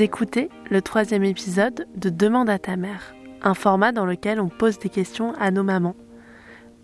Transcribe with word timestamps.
Vous 0.00 0.04
écoutez 0.04 0.48
le 0.70 0.80
troisième 0.80 1.24
épisode 1.24 1.86
de 1.94 2.08
Demande 2.08 2.48
à 2.48 2.58
ta 2.58 2.76
mère, 2.76 3.14
un 3.42 3.52
format 3.52 3.92
dans 3.92 4.06
lequel 4.06 4.40
on 4.40 4.48
pose 4.48 4.78
des 4.78 4.88
questions 4.88 5.34
à 5.34 5.50
nos 5.50 5.62
mamans. 5.62 5.94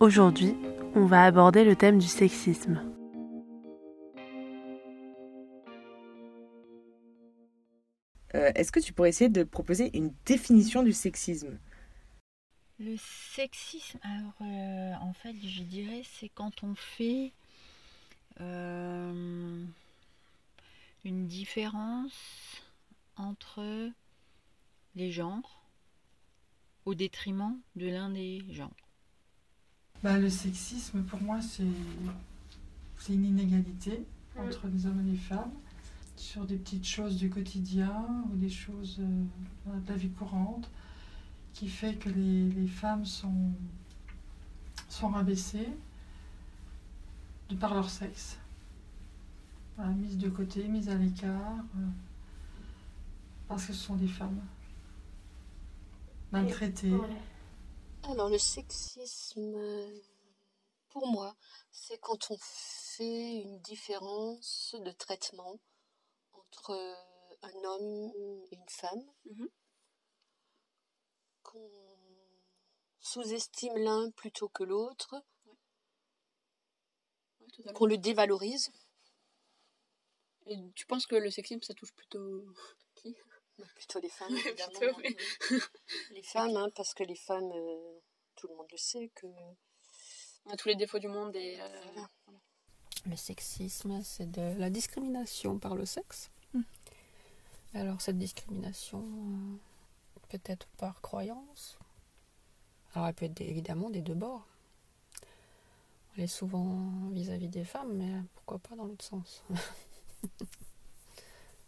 Aujourd'hui, 0.01 0.55
on 0.95 1.07
va 1.07 1.25
aborder 1.25 1.65
le 1.65 1.77
thème 1.77 1.97
du 1.99 2.09
sexisme. 2.09 2.83
Euh, 8.35 8.53
Est-ce 8.55 8.71
que 8.71 8.81
tu 8.81 8.93
pourrais 8.93 9.09
essayer 9.09 9.31
de 9.31 9.45
proposer 9.45 9.97
une 9.97 10.13
définition 10.27 10.83
du 10.83 10.93
sexisme? 10.93 11.59
Le 12.79 12.97
sexisme, 12.99 13.99
alors 14.03 14.35
euh, 14.43 14.93
en 15.01 15.15
fait, 15.15 15.35
je 15.43 15.63
dirais, 15.63 16.03
c'est 16.05 16.29
quand 16.29 16.63
on 16.63 16.75
fait 16.75 17.33
euh, 18.43 19.65
une 21.07 21.27
différence 21.27 22.66
entre 23.57 23.93
les 24.95 25.11
genres 25.11 25.63
au 26.85 26.95
détriment 26.95 27.59
de 27.75 27.89
l'un 27.89 28.11
des 28.11 28.45
genres. 28.51 28.71
Bah, 30.03 30.19
le 30.19 30.29
sexisme, 30.29 31.03
pour 31.03 31.21
moi, 31.23 31.41
c'est 31.41 31.65
une 33.09 33.25
inégalité 33.25 34.05
entre 34.39 34.69
les 34.69 34.87
hommes 34.87 35.01
et 35.07 35.13
les 35.13 35.17
femmes 35.17 35.53
sur 36.17 36.47
des 36.47 36.57
petites 36.57 36.87
choses 36.87 37.17
du 37.17 37.31
quotidien 37.31 38.25
ou 38.31 38.37
des 38.37 38.49
choses 38.51 39.01
euh, 39.01 39.81
de 39.81 39.89
la 39.89 39.97
vie 39.97 40.11
courante 40.11 40.71
qui 41.53 41.69
fait 41.69 41.95
que 41.95 42.09
les, 42.09 42.51
les 42.51 42.69
femmes 42.69 43.05
sont, 43.05 43.53
sont 44.89 45.09
rabaissées 45.09 45.69
de 47.49 47.55
par 47.55 47.75
leur 47.75 47.89
sexe. 47.89 48.39
Voilà, 49.77 49.93
mises 49.93 50.19
de 50.19 50.29
côté, 50.29 50.69
mises 50.69 50.89
à 50.89 50.95
l'écart, 50.95 51.65
euh, 51.77 51.87
parce 53.49 53.67
que 53.67 53.73
ce 53.73 53.79
sont 53.85 53.97
des 53.97 54.09
femmes. 54.09 54.45
Maltraitées. 56.33 56.93
Alors 58.05 58.29
le 58.29 58.39
sexisme, 58.39 59.57
pour 60.91 61.07
moi, 61.07 61.37
c'est 61.71 61.99
quand 61.99 62.31
on 62.31 62.37
fait 62.41 63.43
une 63.43 63.61
différence 63.61 64.75
de 64.85 64.91
traitement 64.93 65.59
entre 66.33 66.73
un 67.43 67.65
homme 67.65 68.13
et 68.51 68.57
une 68.57 68.69
femme, 68.69 69.03
Mhm. 69.27 69.49
qu'on 71.43 71.71
sous-estime 73.01 73.77
l'un 73.77 74.11
plutôt 74.11 74.49
que 74.49 74.65
l'autre, 74.65 75.15
qu'on 77.75 77.87
le 77.87 77.99
dévalorise, 77.99 78.71
Et 80.49 80.57
tu 80.77 80.87
penses 80.87 81.07
que 81.07 81.17
le 81.17 81.29
sexisme, 81.31 81.63
ça 81.63 81.75
touche 81.75 81.93
plutôt 81.93 82.45
plutôt 83.75 84.01
les 84.01 84.09
femmes 84.09 84.35
évidemment. 84.47 84.79
Plutôt, 84.79 84.97
oui. 84.99 85.17
Les 86.13 86.23
femmes, 86.23 86.57
hein, 86.57 86.69
parce 86.75 86.95
que 86.95 87.05
les 87.05 87.17
femmes, 87.17 87.51
euh, 87.53 87.99
tout 88.37 88.49
le 88.49 88.55
monde 88.57 88.67
le 88.71 88.77
sait, 88.79 89.11
que 89.15 89.27
On 90.47 90.51
a 90.51 90.57
tous 90.57 90.69
les 90.69 90.77
défauts 90.77 90.99
du 90.99 91.09
monde 91.09 91.35
et. 91.37 91.59
euh, 91.61 91.81
Voilà. 91.95 92.09
Le 93.07 93.17
sexisme, 93.17 94.03
c'est 94.03 94.31
de 94.31 94.59
la 94.59 94.69
discrimination 94.71 95.59
par 95.59 95.75
le 95.77 95.87
sexe. 95.87 96.31
Alors 97.75 98.01
cette 98.01 98.19
discrimination 98.19 99.01
euh, 99.05 100.21
peut 100.29 100.41
être 100.47 100.67
par 100.79 101.01
croyance. 101.03 101.79
Alors 102.95 103.07
elle 103.09 103.15
peut 103.15 103.27
être 103.27 103.41
évidemment 103.43 103.91
des 103.91 104.01
deux 104.03 104.15
bords. 104.15 104.47
Elle 106.17 106.25
est 106.25 106.27
souvent 106.29 106.81
vis-à-vis 107.13 107.49
des 107.49 107.65
femmes, 107.65 107.93
mais 107.99 108.23
pourquoi 108.35 108.59
pas 108.59 108.75
dans 108.75 108.87
l'autre 108.87 109.05
sens? 109.05 109.43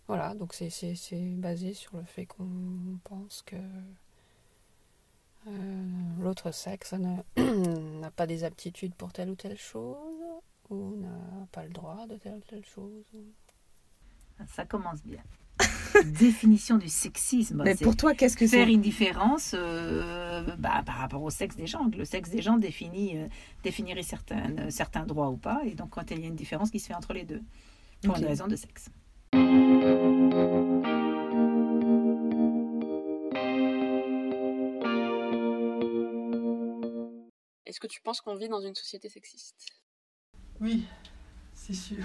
Voilà, 0.08 0.34
donc 0.34 0.54
c'est- 0.54 0.70
c'est 0.70 0.94
c'est 0.94 1.20
basé 1.36 1.74
sur 1.74 1.96
le 1.96 2.02
fait 2.04 2.24
qu'on 2.26 2.98
pense 3.04 3.42
que 3.46 3.56
euh, 5.46 5.84
l'autre 6.20 6.50
sexe 6.52 6.94
n'a 7.36 8.10
pas 8.10 8.26
des 8.26 8.44
aptitudes 8.44 8.94
pour 8.94 9.12
telle 9.12 9.30
ou 9.30 9.34
telle 9.34 9.58
chose 9.58 9.96
ou 10.70 10.96
n'a 10.96 11.46
pas 11.52 11.64
le 11.64 11.70
droit 11.70 12.06
de 12.06 12.16
telle 12.16 12.34
ou 12.36 12.42
telle 12.48 12.64
chose. 12.64 13.04
Ça 14.54 14.64
commence 14.66 15.02
bien. 15.02 15.22
Définition 16.04 16.78
du 16.78 16.88
sexisme. 16.88 17.62
Mais 17.64 17.74
c'est 17.74 17.84
pour 17.84 17.96
toi, 17.96 18.14
qu'est-ce 18.14 18.36
que 18.36 18.46
faire 18.46 18.66
c'est 18.66 18.72
une 18.72 18.80
différence 18.80 19.52
euh, 19.58 20.54
bah, 20.56 20.82
par 20.86 20.96
rapport 20.96 21.22
au 21.22 21.30
sexe 21.30 21.56
des 21.56 21.66
gens. 21.66 21.86
Le 21.96 22.04
sexe 22.04 22.30
des 22.30 22.42
gens 22.42 22.56
définit, 22.56 23.16
euh, 23.18 23.26
définirait 23.64 24.02
certains, 24.04 24.70
certains 24.70 25.04
droits 25.06 25.30
ou 25.30 25.36
pas. 25.36 25.60
Et 25.64 25.74
donc, 25.74 25.90
quand 25.90 26.10
il 26.12 26.20
y 26.20 26.24
a 26.24 26.28
une 26.28 26.36
différence 26.36 26.70
qui 26.70 26.78
se 26.78 26.86
fait 26.86 26.94
entre 26.94 27.12
les 27.14 27.24
deux, 27.24 27.42
pour 28.04 28.12
Ok. 28.14 28.20
une 28.20 28.26
raison 28.26 28.46
de 28.46 28.54
sexe. 28.56 28.90
Est-ce 37.66 37.80
que 37.80 37.86
tu 37.86 38.00
penses 38.00 38.20
qu'on 38.20 38.34
vit 38.34 38.48
dans 38.48 38.60
une 38.60 38.74
société 38.74 39.08
sexiste? 39.08 39.66
Oui, 40.60 40.86
c'est 41.54 41.74
sûr. 41.74 42.04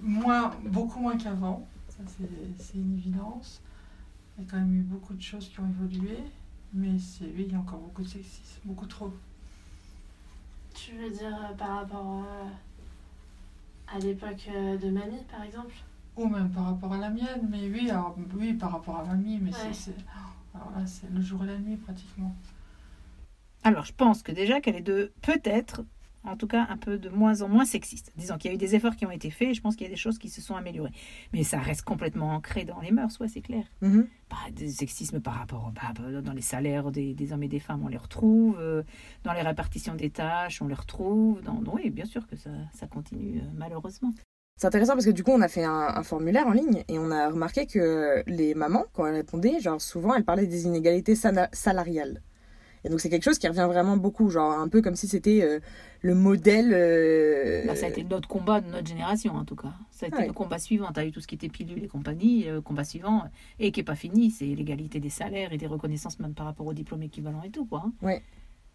Moins, 0.00 0.50
beaucoup 0.64 1.00
moins 1.00 1.16
qu'avant, 1.16 1.66
ça 1.88 2.02
c'est 2.58 2.74
une 2.74 2.98
évidence. 2.98 3.62
Il 4.36 4.44
y 4.44 4.46
a 4.46 4.50
quand 4.50 4.58
même 4.58 4.74
eu 4.74 4.82
beaucoup 4.82 5.14
de 5.14 5.22
choses 5.22 5.48
qui 5.48 5.60
ont 5.60 5.68
évolué, 5.68 6.18
mais 6.74 6.88
oui, 6.88 7.44
il 7.46 7.52
y 7.52 7.54
a 7.54 7.58
encore 7.58 7.78
beaucoup 7.78 8.02
de 8.02 8.08
sexisme, 8.08 8.60
beaucoup 8.64 8.86
trop. 8.86 9.12
Tu 10.74 10.92
veux 10.96 11.10
dire 11.10 11.50
euh, 11.50 11.54
par 11.54 11.76
rapport 11.76 12.24
euh, 12.24 12.50
à 13.86 13.98
l'époque 14.00 14.48
euh, 14.48 14.76
de 14.76 14.90
mamie, 14.90 15.24
par 15.30 15.44
exemple? 15.44 15.74
Ou 16.16 16.26
même 16.28 16.50
par 16.50 16.64
rapport 16.66 16.92
à 16.92 16.98
la 16.98 17.10
mienne, 17.10 17.48
mais 17.50 17.68
oui, 17.70 17.88
alors, 17.90 18.16
oui 18.36 18.52
par 18.54 18.72
rapport 18.72 18.98
à 18.98 19.04
mamie, 19.04 19.38
mais 19.42 19.52
c'est- 19.52 19.66
Ouais. 19.68 19.72
c'est 19.72 19.94
alors 20.54 20.70
là 20.76 20.86
c'est 20.86 21.10
le 21.10 21.20
jour 21.22 21.42
et 21.44 21.46
la 21.46 21.58
nuit 21.58 21.76
pratiquement. 21.76 22.34
Alors, 23.64 23.84
je 23.84 23.92
pense 23.92 24.22
que 24.22 24.32
déjà 24.32 24.60
qu'elle 24.60 24.76
est 24.76 24.80
de 24.82 25.12
peut-être, 25.22 25.84
en 26.24 26.36
tout 26.36 26.46
cas, 26.48 26.66
un 26.68 26.76
peu 26.76 26.98
de 26.98 27.08
moins 27.08 27.42
en 27.42 27.48
moins 27.48 27.64
sexiste. 27.64 28.12
Disons 28.16 28.36
qu'il 28.36 28.50
y 28.50 28.52
a 28.52 28.54
eu 28.54 28.58
des 28.58 28.74
efforts 28.74 28.96
qui 28.96 29.06
ont 29.06 29.10
été 29.10 29.30
faits 29.30 29.48
et 29.50 29.54
je 29.54 29.60
pense 29.62 29.76
qu'il 29.76 29.84
y 29.86 29.90
a 29.90 29.90
des 29.90 29.96
choses 29.96 30.18
qui 30.18 30.28
se 30.28 30.40
sont 30.42 30.54
améliorées. 30.56 30.90
Mais 31.32 31.44
ça 31.44 31.60
reste 31.60 31.82
complètement 31.82 32.30
ancré 32.34 32.64
dans 32.64 32.80
les 32.80 32.90
mœurs, 32.90 33.18
ouais, 33.20 33.28
c'est 33.28 33.40
clair. 33.40 33.64
Mhm. 33.80 34.06
Bah, 34.30 34.36
des 34.52 34.68
sexismes 34.68 35.20
par 35.20 35.34
rapport 35.34 35.70
bah, 35.72 35.92
bah, 35.94 36.20
dans 36.22 36.32
les 36.32 36.42
salaires 36.42 36.90
des, 36.90 37.14
des 37.14 37.32
hommes 37.32 37.42
et 37.44 37.48
des 37.48 37.60
femmes, 37.60 37.82
on 37.84 37.88
les 37.88 37.96
retrouve. 37.96 38.56
euh, 38.58 38.82
dans 39.24 39.32
les 39.32 39.42
répartitions 39.42 39.94
des 39.94 40.10
tâches, 40.10 40.60
on 40.60 40.66
les 40.66 40.74
retrouve. 40.74 41.40
Dans, 41.42 41.54
dans- 41.62 41.74
oui, 41.74 41.88
bien 41.90 42.04
sûr 42.04 42.26
que 42.26 42.34
ça, 42.36 42.50
ça 42.74 42.86
continue, 42.88 43.38
euh, 43.40 43.44
malheureusement. 43.54 44.12
C'est 44.62 44.68
intéressant 44.68 44.92
parce 44.92 45.06
que 45.06 45.10
du 45.10 45.24
coup, 45.24 45.32
on 45.32 45.40
a 45.40 45.48
fait 45.48 45.64
un, 45.64 45.88
un 45.96 46.02
formulaire 46.04 46.46
en 46.46 46.52
ligne 46.52 46.84
et 46.86 46.96
on 46.96 47.10
a 47.10 47.30
remarqué 47.30 47.66
que 47.66 48.22
les 48.28 48.54
mamans, 48.54 48.84
quand 48.92 49.04
elles 49.06 49.16
répondaient, 49.16 49.58
genre 49.58 49.80
souvent, 49.80 50.14
elles 50.14 50.22
parlaient 50.24 50.46
des 50.46 50.66
inégalités 50.66 51.16
salariales. 51.16 52.22
Et 52.84 52.88
donc, 52.88 53.00
c'est 53.00 53.10
quelque 53.10 53.24
chose 53.24 53.40
qui 53.40 53.48
revient 53.48 53.66
vraiment 53.68 53.96
beaucoup, 53.96 54.30
genre 54.30 54.52
un 54.52 54.68
peu 54.68 54.80
comme 54.80 54.94
si 54.94 55.08
c'était 55.08 55.40
euh, 55.42 55.58
le 56.00 56.14
modèle. 56.14 56.70
euh, 56.72 57.66
Bah, 57.66 57.74
ça 57.74 57.86
a 57.86 57.88
été 57.88 58.04
notre 58.04 58.28
combat 58.28 58.60
de 58.60 58.68
notre 58.70 58.86
génération, 58.86 59.34
en 59.34 59.44
tout 59.44 59.56
cas. 59.56 59.72
Ça 59.90 60.06
a 60.06 60.08
été 60.10 60.18
Ouais. 60.18 60.26
le 60.28 60.32
combat 60.32 60.60
suivant. 60.60 60.92
Tu 60.92 61.00
as 61.00 61.06
eu 61.06 61.10
tout 61.10 61.20
ce 61.20 61.26
qui 61.26 61.34
était 61.34 61.48
pilule 61.48 61.82
et 61.82 61.88
compagnie. 61.88 62.44
Le 62.44 62.60
combat 62.60 62.84
suivant, 62.84 63.24
et 63.58 63.72
qui 63.72 63.80
n'est 63.80 63.84
pas 63.84 63.96
fini, 63.96 64.30
c'est 64.30 64.44
l'égalité 64.46 65.00
des 65.00 65.10
salaires 65.10 65.52
et 65.52 65.58
des 65.58 65.66
reconnaissances, 65.66 66.20
même 66.20 66.34
par 66.34 66.46
rapport 66.46 66.66
aux 66.66 66.72
diplômes 66.74 67.02
équivalents 67.02 67.42
et 67.44 67.50
tout. 67.50 67.64
Quoi, 67.66 67.82
hein. 67.86 67.92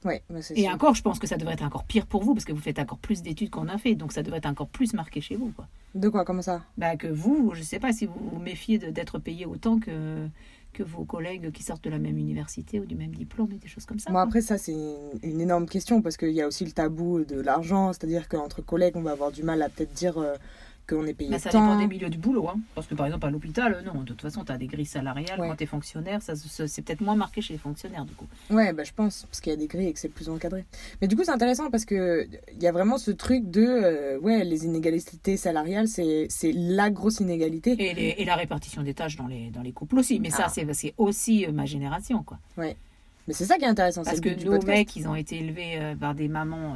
Ouais, 0.07 0.23
bah, 0.29 0.39
Et 0.55 0.63
sûr. 0.63 0.69
encore, 0.73 0.95
je 0.95 1.01
pense 1.01 1.19
que 1.19 1.27
ça 1.27 1.37
devrait 1.37 1.53
être 1.55 1.63
encore 1.65 1.83
pire 1.83 2.05
pour 2.07 2.23
vous, 2.23 2.33
parce 2.33 2.45
que 2.45 2.53
vous 2.53 2.61
faites 2.61 2.79
encore 2.79 2.97
plus 2.97 3.21
d'études 3.21 3.49
qu'on 3.49 3.67
a 3.67 3.77
fait. 3.77 3.93
Donc, 3.93 4.13
ça 4.13 4.23
devrait 4.23 4.37
être 4.39 4.45
encore 4.47 4.67
plus 4.69 4.93
marqué 4.93 5.19
chez 5.21 5.35
vous. 5.35 5.51
Quoi. 5.55 5.67
De 5.95 6.09
quoi, 6.09 6.23
comment 6.25 6.41
ça? 6.41 6.63
Bah, 6.77 6.95
que 6.95 7.07
vous, 7.07 7.51
je 7.53 7.59
ne 7.59 7.65
sais 7.65 7.79
pas 7.79 7.91
si 7.91 8.05
vous 8.05 8.13
vous 8.31 8.39
méfiez 8.39 8.77
d'être 8.77 9.19
payé 9.19 9.45
autant 9.45 9.79
que, 9.79 10.27
que 10.73 10.83
vos 10.83 11.03
collègues 11.05 11.51
qui 11.51 11.61
sortent 11.63 11.83
de 11.83 11.89
la 11.89 11.99
même 11.99 12.17
université 12.17 12.79
ou 12.79 12.85
du 12.85 12.95
même 12.95 13.13
diplôme 13.13 13.51
et 13.51 13.57
des 13.57 13.67
choses 13.67 13.85
comme 13.85 13.99
ça. 13.99 14.11
Bon, 14.11 14.19
après, 14.19 14.41
ça, 14.41 14.57
c'est 14.57 14.71
une, 14.71 15.19
une 15.23 15.41
énorme 15.41 15.65
question 15.67 16.01
parce 16.01 16.15
qu'il 16.17 16.31
y 16.31 16.41
a 16.41 16.47
aussi 16.47 16.63
le 16.65 16.71
tabou 16.71 17.23
de 17.25 17.39
l'argent, 17.41 17.91
c'est-à-dire 17.93 18.29
qu'entre 18.29 18.61
collègues, 18.61 18.95
on 18.95 19.01
va 19.01 19.11
avoir 19.11 19.31
du 19.31 19.43
mal 19.43 19.61
à 19.61 19.69
peut-être 19.69 19.93
dire 19.93 20.17
euh, 20.17 20.35
qu'on 20.87 21.05
est 21.05 21.13
payé 21.13 21.29
Bah, 21.29 21.39
ça 21.39 21.49
tant. 21.49 21.61
dépend 21.61 21.79
des 21.79 21.87
milieux 21.87 22.09
du 22.09 22.17
boulot. 22.17 22.47
Hein. 22.49 22.59
Parce 22.75 22.87
que 22.87 22.95
par 22.95 23.05
exemple, 23.05 23.25
à 23.27 23.29
l'hôpital, 23.29 23.83
non, 23.85 24.01
de 24.01 24.07
toute 24.07 24.21
façon, 24.21 24.43
tu 24.45 24.51
as 24.51 24.57
des 24.57 24.67
grilles 24.67 24.85
salariales. 24.85 25.39
Ouais. 25.39 25.47
Quand 25.49 25.55
tu 25.55 25.63
es 25.63 25.67
fonctionnaire, 25.67 26.21
ça, 26.21 26.33
c'est 26.35 26.81
peut-être 26.81 27.01
moins 27.01 27.15
marqué 27.15 27.41
chez 27.41 27.53
les 27.53 27.59
fonctionnaires, 27.59 28.05
du 28.05 28.13
coup. 28.13 28.25
Ouais, 28.49 28.73
bah, 28.73 28.83
je 28.83 28.93
pense, 28.93 29.23
parce 29.29 29.41
qu'il 29.41 29.51
y 29.51 29.53
a 29.53 29.57
des 29.57 29.67
grilles 29.67 29.87
et 29.87 29.93
que 29.93 29.99
c'est 29.99 30.09
plus 30.09 30.29
encadré. 30.29 30.65
Mais 31.01 31.07
du 31.07 31.15
coup, 31.15 31.23
c'est 31.23 31.31
intéressant 31.31 31.69
parce 31.69 31.85
que 31.85 32.27
il 32.53 32.63
y 32.63 32.67
a 32.67 32.71
vraiment 32.71 32.97
ce 32.97 33.11
truc 33.11 33.49
de, 33.51 33.61
euh, 33.65 34.19
ouais, 34.19 34.43
les 34.43 34.65
inégalités 34.65 35.37
salariales, 35.37 35.87
c'est 35.87 36.27
la 36.53 36.89
grosse 36.89 37.19
inégalité. 37.19 37.71
Et, 37.79 37.93
les- 37.93 38.15
et 38.17 38.25
la 38.25 38.35
répartition 38.35 38.81
des 38.83 38.93
tâches 38.93 39.15
dans 39.17 39.27
les, 39.27 39.49
dans 39.49 39.61
les 39.61 39.71
couples 39.73 39.97
aussi. 39.99 40.19
Mais 40.19 40.29
ça, 40.29 40.43
Ah. 40.47 40.49
c'est 40.49 40.65
c'est 40.73 40.93
aussi 40.97 41.45
euh, 41.45 41.51
ma 41.51 41.65
génération, 41.65 42.23
quoi. 42.23 42.37
Mais 42.57 42.75
c'est 43.33 43.45
ça 43.45 43.57
qui 43.57 43.65
est 43.65 43.67
intéressant, 43.67 44.03
Parce 44.03 44.21
que 44.21 44.29
nos 44.45 44.61
mecs, 44.61 44.95
ils 44.95 45.07
ont 45.07 45.15
été 45.15 45.37
élevés 45.39 45.77
euh, 45.81 45.95
par 45.95 46.15
des 46.15 46.27
mamans 46.29 46.75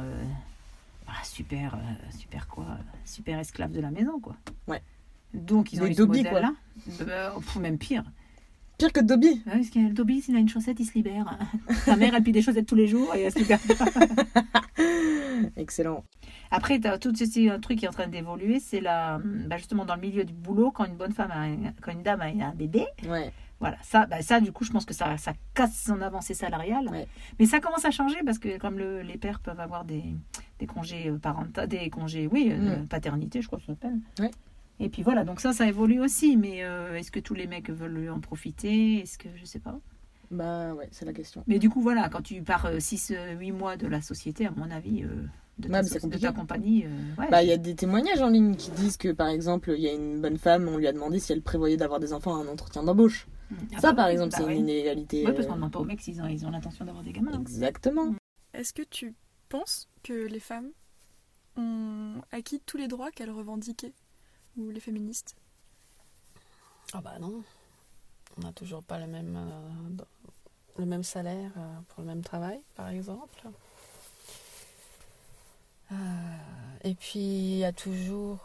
voilà, 1.12 1.24
super, 1.24 1.74
euh, 1.74 2.10
super 2.18 2.48
quoi, 2.48 2.66
super 3.04 3.38
esclaves 3.38 3.72
de 3.72 3.80
la 3.80 3.90
maison, 3.90 4.18
quoi. 4.20 4.36
Ouais. 4.66 4.82
Donc, 5.34 5.72
ils 5.72 5.80
ont 5.80 5.84
Des 5.84 5.90
eu 5.90 5.94
ce 5.94 5.98
Dobby, 5.98 6.22
modèle-là. 6.22 6.52
Euh, 7.02 7.30
pff, 7.34 7.56
même 7.56 7.78
pire. 7.78 8.04
Pire 8.78 8.92
que 8.92 9.00
Dobby. 9.00 9.42
Ouais, 9.46 9.52
parce 9.56 9.70
que 9.70 9.92
Dobby, 9.92 10.20
s'il 10.22 10.34
a 10.36 10.38
une 10.38 10.48
chaussette, 10.48 10.80
il 10.80 10.86
se 10.86 10.94
libère. 10.94 11.38
Ta 11.84 11.96
mère, 11.96 12.14
elle 12.14 12.22
plie 12.22 12.32
des 12.32 12.42
chaussettes 12.42 12.66
tous 12.66 12.74
les 12.74 12.86
jours 12.88 13.14
et 13.14 13.22
elle 13.22 13.32
se 13.32 13.38
libère. 13.38 13.60
Excellent. 15.56 16.04
Après, 16.50 16.78
tu 16.80 16.86
as 16.86 16.98
tout 16.98 17.14
ceci, 17.14 17.48
un 17.48 17.60
truc 17.60 17.78
qui 17.78 17.84
est 17.84 17.88
en 17.88 17.92
train 17.92 18.06
d'évoluer, 18.08 18.60
c'est 18.60 18.80
la, 18.80 19.18
bah, 19.22 19.56
justement 19.56 19.84
dans 19.84 19.94
le 19.94 20.00
milieu 20.00 20.24
du 20.24 20.32
boulot, 20.32 20.70
quand 20.70 20.84
une 20.84 20.96
bonne 20.96 21.12
femme, 21.12 21.30
a 21.30 21.40
un- 21.40 21.72
quand 21.80 21.92
une 21.92 22.02
dame 22.02 22.20
a 22.20 22.26
un 22.26 22.54
bébé, 22.54 22.86
Ouais. 23.08 23.32
voilà, 23.60 23.76
ça, 23.82 24.06
bah, 24.06 24.20
ça 24.22 24.40
du 24.40 24.52
coup, 24.52 24.64
je 24.64 24.70
pense 24.72 24.84
que 24.84 24.94
ça, 24.94 25.16
ça 25.16 25.32
casse 25.54 25.82
son 25.86 26.00
avancée 26.02 26.34
salariale. 26.34 26.88
Ouais. 26.88 27.06
Mais 27.38 27.46
ça 27.46 27.60
commence 27.60 27.84
à 27.84 27.90
changer 27.90 28.16
parce 28.24 28.38
que 28.38 28.58
comme 28.58 28.78
le- 28.78 29.02
les 29.02 29.16
pères 29.16 29.40
peuvent 29.40 29.60
avoir 29.60 29.84
des, 29.84 30.02
des 30.62 30.66
congés 30.66 31.08
euh, 31.08 31.18
parentaux, 31.18 31.66
des 31.66 31.90
congés, 31.90 32.28
oui, 32.30 32.48
euh, 32.52 32.78
Mm. 32.82 32.86
paternité, 32.86 33.42
je 33.42 33.46
crois 33.48 33.58
que 33.58 33.64
ça 33.66 33.72
s'appelle. 33.72 33.98
Et 34.80 34.88
puis 34.88 35.02
voilà, 35.02 35.24
donc 35.24 35.40
ça, 35.40 35.52
ça 35.52 35.66
évolue 35.66 36.00
aussi. 36.00 36.36
Mais 36.36 36.62
euh, 36.64 36.96
est-ce 36.96 37.10
que 37.10 37.20
tous 37.20 37.34
les 37.34 37.46
mecs 37.46 37.70
veulent 37.70 38.10
en 38.10 38.20
profiter? 38.20 39.00
Est-ce 39.00 39.18
que 39.18 39.28
je 39.36 39.44
sais 39.44 39.58
pas 39.58 39.78
Bah 40.30 40.72
ouais, 40.74 40.88
c'est 40.92 41.04
la 41.04 41.12
question. 41.12 41.42
Mais 41.46 41.58
du 41.58 41.68
coup, 41.68 41.80
voilà, 41.82 42.08
quand 42.08 42.22
tu 42.22 42.40
pars 42.42 42.68
6-8 42.78 43.52
mois 43.52 43.76
de 43.76 43.86
la 43.86 44.00
société, 44.00 44.46
à 44.46 44.52
mon 44.56 44.70
avis, 44.70 45.02
euh, 45.02 45.08
de, 45.58 45.68
ta, 45.68 45.82
so- 45.82 46.08
de 46.08 46.30
compagnie, 46.30 46.84
euh, 46.86 46.88
ouais, 47.18 47.28
Bah, 47.30 47.42
il 47.42 47.48
y 47.48 47.52
a 47.52 47.56
des 47.58 47.74
témoignages 47.74 48.20
en 48.22 48.28
ligne 48.30 48.54
qui 48.56 48.70
disent 48.70 48.96
que, 48.96 49.12
par 49.12 49.28
exemple, 49.28 49.74
il 49.76 49.82
y 49.82 49.88
a 49.88 49.92
une 49.92 50.20
bonne 50.20 50.38
femme, 50.38 50.68
on 50.68 50.76
lui 50.78 50.86
a 50.86 50.92
demandé 50.92 51.18
si 51.18 51.32
elle 51.32 51.42
prévoyait 51.42 51.76
d'avoir 51.76 52.00
des 52.00 52.12
enfants 52.12 52.34
à 52.36 52.42
un 52.44 52.48
entretien 52.48 52.82
d'embauche. 52.84 53.26
Ah 53.74 53.80
Ça, 53.80 53.88
bah 53.92 53.96
par 54.04 54.06
exemple, 54.08 54.30
bah 54.30 54.38
c'est 54.38 54.44
ouais. 54.46 54.54
une 54.56 54.68
inégalité. 54.68 55.24
Oui, 55.26 55.32
parce 55.34 55.46
qu'on 55.46 55.56
demande 55.56 55.72
pas 55.72 55.80
aux 55.80 55.84
mecs 55.84 56.00
s'ils 56.00 56.20
ont, 56.22 56.26
ils 56.26 56.46
ont 56.46 56.50
l'intention 56.50 56.84
d'avoir 56.84 57.04
des 57.04 57.12
gamins. 57.12 57.38
Exactement. 57.40 58.14
Est-ce 58.54 58.72
que 58.72 58.82
tu 58.82 59.14
que 60.02 60.12
les 60.12 60.40
femmes 60.40 60.70
ont 61.56 62.22
acquis 62.30 62.60
tous 62.60 62.76
les 62.76 62.88
droits 62.88 63.10
qu'elles 63.10 63.30
revendiquaient 63.30 63.92
Ou 64.56 64.70
les 64.70 64.80
féministes 64.80 65.36
Ah 66.92 67.00
bah 67.00 67.18
non. 67.18 67.42
On 68.38 68.42
n'a 68.42 68.52
toujours 68.52 68.82
pas 68.82 68.98
le 68.98 69.06
même, 69.06 69.36
euh, 69.36 70.04
le 70.78 70.86
même 70.86 71.02
salaire 71.02 71.52
euh, 71.56 71.80
pour 71.88 72.00
le 72.00 72.06
même 72.06 72.22
travail, 72.22 72.60
par 72.74 72.88
exemple. 72.88 73.42
Euh, 75.92 75.94
et 76.84 76.94
puis, 76.94 77.20
il 77.20 77.58
y 77.58 77.64
a 77.64 77.72
toujours 77.72 78.40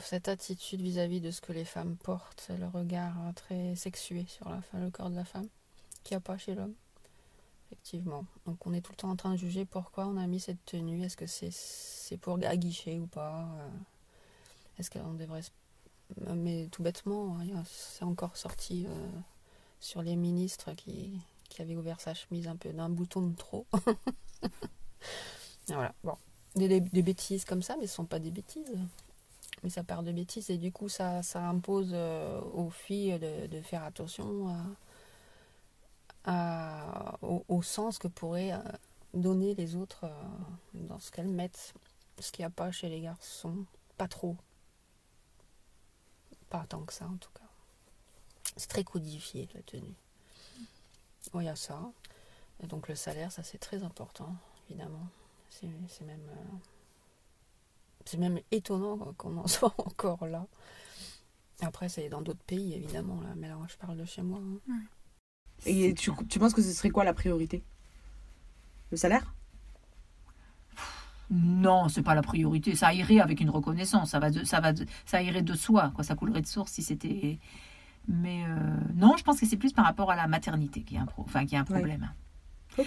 cette 0.00 0.28
attitude 0.28 0.82
vis-à-vis 0.82 1.20
de 1.20 1.30
ce 1.30 1.40
que 1.40 1.52
les 1.52 1.64
femmes 1.64 1.96
portent, 1.96 2.50
le 2.58 2.66
regard 2.66 3.14
très 3.34 3.74
sexué 3.74 4.26
sur 4.28 4.48
la, 4.50 4.60
le 4.74 4.90
corps 4.90 5.10
de 5.10 5.16
la 5.16 5.24
femme, 5.24 5.48
qu'il 6.04 6.14
n'y 6.14 6.18
a 6.18 6.20
pas 6.20 6.36
chez 6.36 6.54
l'homme. 6.54 6.74
Effectivement. 7.70 8.24
Donc, 8.46 8.66
on 8.66 8.72
est 8.72 8.80
tout 8.80 8.92
le 8.92 8.96
temps 8.96 9.10
en 9.10 9.16
train 9.16 9.32
de 9.32 9.36
juger 9.36 9.64
pourquoi 9.66 10.06
on 10.06 10.16
a 10.16 10.26
mis 10.26 10.40
cette 10.40 10.64
tenue. 10.64 11.02
Est-ce 11.04 11.16
que 11.16 11.26
c'est 11.26 11.52
c'est 11.52 12.16
pour 12.16 12.38
aguicher 12.42 12.98
ou 12.98 13.06
pas 13.06 13.42
euh, 13.60 13.68
Est-ce 14.78 14.90
qu'on 14.90 15.14
devrait 15.14 15.42
mais 16.34 16.68
tout 16.72 16.82
bêtement, 16.82 17.38
hein, 17.40 17.62
c'est 17.66 18.04
encore 18.04 18.36
sorti 18.36 18.86
euh, 18.88 19.08
sur 19.80 20.02
les 20.02 20.16
ministres 20.16 20.72
qui, 20.74 21.20
qui 21.50 21.62
avaient 21.62 21.76
ouvert 21.76 22.00
sa 22.00 22.14
chemise 22.14 22.48
un 22.48 22.56
peu 22.56 22.72
d'un 22.72 22.88
bouton 22.90 23.22
de 23.22 23.36
trop. 23.36 23.66
Voilà, 25.68 25.94
bon. 26.02 26.14
Des, 26.56 26.68
des- 26.68 26.80
des 26.80 27.02
bêtises 27.02 27.44
comme 27.44 27.62
ça, 27.62 27.74
mais 27.76 27.86
ce 27.86 27.92
ne 27.92 27.96
sont 27.96 28.04
pas 28.06 28.18
des 28.18 28.30
bêtises. 28.30 28.78
Mais 29.62 29.70
ça 29.70 29.84
part 29.84 30.02
de 30.02 30.12
bêtises 30.12 30.50
et 30.50 30.58
du 30.58 30.72
coup, 30.72 30.88
ça, 30.88 31.22
ça 31.22 31.46
impose 31.48 31.90
euh, 31.92 32.40
aux 32.40 32.70
filles 32.70 33.18
de, 33.18 33.46
de 33.48 33.60
faire 33.62 33.84
attention 33.84 34.48
à- 34.48 34.66
au, 36.26 37.62
sens 37.62 37.98
que 37.98 38.08
pourraient 38.08 38.52
euh, 38.52 38.62
donner 39.14 39.54
les 39.54 39.76
autres 39.76 40.04
euh, 40.04 40.12
dans 40.74 40.98
ce 40.98 41.10
qu'elles 41.10 41.28
mettent. 41.28 41.74
Ce 42.18 42.32
qu'il 42.32 42.42
n'y 42.42 42.46
a 42.46 42.50
pas 42.50 42.70
chez 42.72 42.88
les 42.88 43.00
garçons, 43.00 43.64
pas 43.96 44.08
trop. 44.08 44.36
Pas 46.50 46.64
tant 46.68 46.82
que 46.82 46.92
ça, 46.92 47.06
en 47.06 47.16
tout 47.16 47.30
cas. 47.32 47.48
C'est 48.56 48.68
très 48.68 48.84
codifié, 48.84 49.48
la 49.54 49.62
tenue. 49.62 49.94
Il 51.34 51.42
y 51.42 51.48
a 51.48 51.56
ça. 51.56 51.80
Donc 52.64 52.88
le 52.88 52.94
salaire, 52.96 53.30
ça 53.30 53.42
c'est 53.42 53.58
très 53.58 53.82
important, 53.84 54.34
évidemment. 54.68 55.06
C'est 55.50 55.66
même, 56.04 56.28
euh, 58.14 58.18
même 58.18 58.40
étonnant 58.50 59.12
qu'on 59.16 59.36
en 59.36 59.46
soit 59.46 59.74
encore 59.78 60.26
là. 60.26 60.46
Après, 61.60 61.88
c'est 61.88 62.08
dans 62.08 62.22
d'autres 62.22 62.42
pays, 62.44 62.74
évidemment, 62.74 63.20
là. 63.20 63.34
mais 63.36 63.48
là, 63.48 63.58
je 63.68 63.76
parle 63.76 63.96
de 63.96 64.04
chez 64.04 64.22
moi. 64.22 64.40
hein. 64.40 64.80
Et 65.68 65.94
tu, 65.94 66.10
tu 66.28 66.38
penses 66.38 66.54
que 66.54 66.62
ce 66.62 66.72
serait 66.72 66.90
quoi 66.90 67.04
la 67.04 67.12
priorité? 67.14 67.62
Le 68.90 68.96
salaire? 68.96 69.34
Non, 71.30 71.88
c'est 71.88 72.02
pas 72.02 72.14
la 72.14 72.22
priorité. 72.22 72.74
Ça 72.74 72.94
irait 72.94 73.20
avec 73.20 73.40
une 73.40 73.50
reconnaissance. 73.50 74.10
Ça 74.10 74.18
va, 74.18 74.30
de- 74.30 74.44
ça 74.44 74.60
va, 74.60 74.72
de- 74.72 74.86
ça 75.04 75.20
irait 75.22 75.42
de 75.42 75.54
soi. 75.54 75.92
Quoi. 75.94 76.02
Ça 76.02 76.14
coulerait 76.14 76.40
de 76.40 76.46
source 76.46 76.72
si 76.72 76.82
c'était. 76.82 77.38
Mais 78.08 78.44
euh, 78.48 78.56
non, 78.94 79.14
je 79.18 79.24
pense 79.24 79.38
que 79.38 79.44
c'est 79.46 79.58
plus 79.58 79.74
par 79.74 79.84
rapport 79.84 80.10
à 80.10 80.16
la 80.16 80.26
maternité 80.26 80.80
qui 80.82 80.94
est 80.94 80.98
un, 80.98 81.04
pro... 81.04 81.24
enfin, 81.26 81.44
qui 81.44 81.54
est 81.54 81.58
un 81.58 81.62
Ouais. 81.64 81.66
problème. 81.78 82.10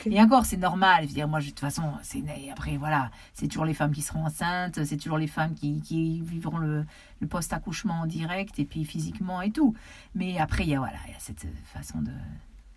Et 0.06 0.20
encore, 0.22 0.46
c'est 0.46 0.58
normal. 0.58 1.04
Je 1.04 1.10
veux 1.10 1.14
dire, 1.14 1.28
moi, 1.28 1.40
je- 1.40 1.48
de 1.48 1.52
toute 1.52 1.60
façon, 1.60 1.84
c'est. 2.02 2.24
Après, 2.52 2.78
voilà, 2.78 3.12
c'est 3.34 3.48
toujours 3.48 3.66
les 3.66 3.76
femmes 3.76 3.92
qui 3.92 4.02
seront 4.02 4.26
enceintes, 4.26 4.84
c'est 4.86 4.98
toujours 4.98 5.20
les 5.20 5.28
femmes 5.28 5.54
qui, 5.54 5.80
qui 5.82 6.22
vivront 6.22 6.58
le, 6.58 6.86
le 7.20 7.28
post-accouchement 7.28 8.00
en 8.02 8.06
direct 8.08 8.58
et 8.58 8.66
puis 8.66 8.86
physiquement 8.86 9.42
et 9.44 9.52
tout. 9.52 9.76
Mais 10.16 10.40
après, 10.40 10.64
il 10.64 10.70
y 10.70 10.76
a, 10.76 10.80
voilà, 10.80 10.98
il 11.08 11.12
y 11.12 11.16
a 11.16 11.20
cette 11.20 11.46
façon 11.66 12.02
de. 12.02 12.12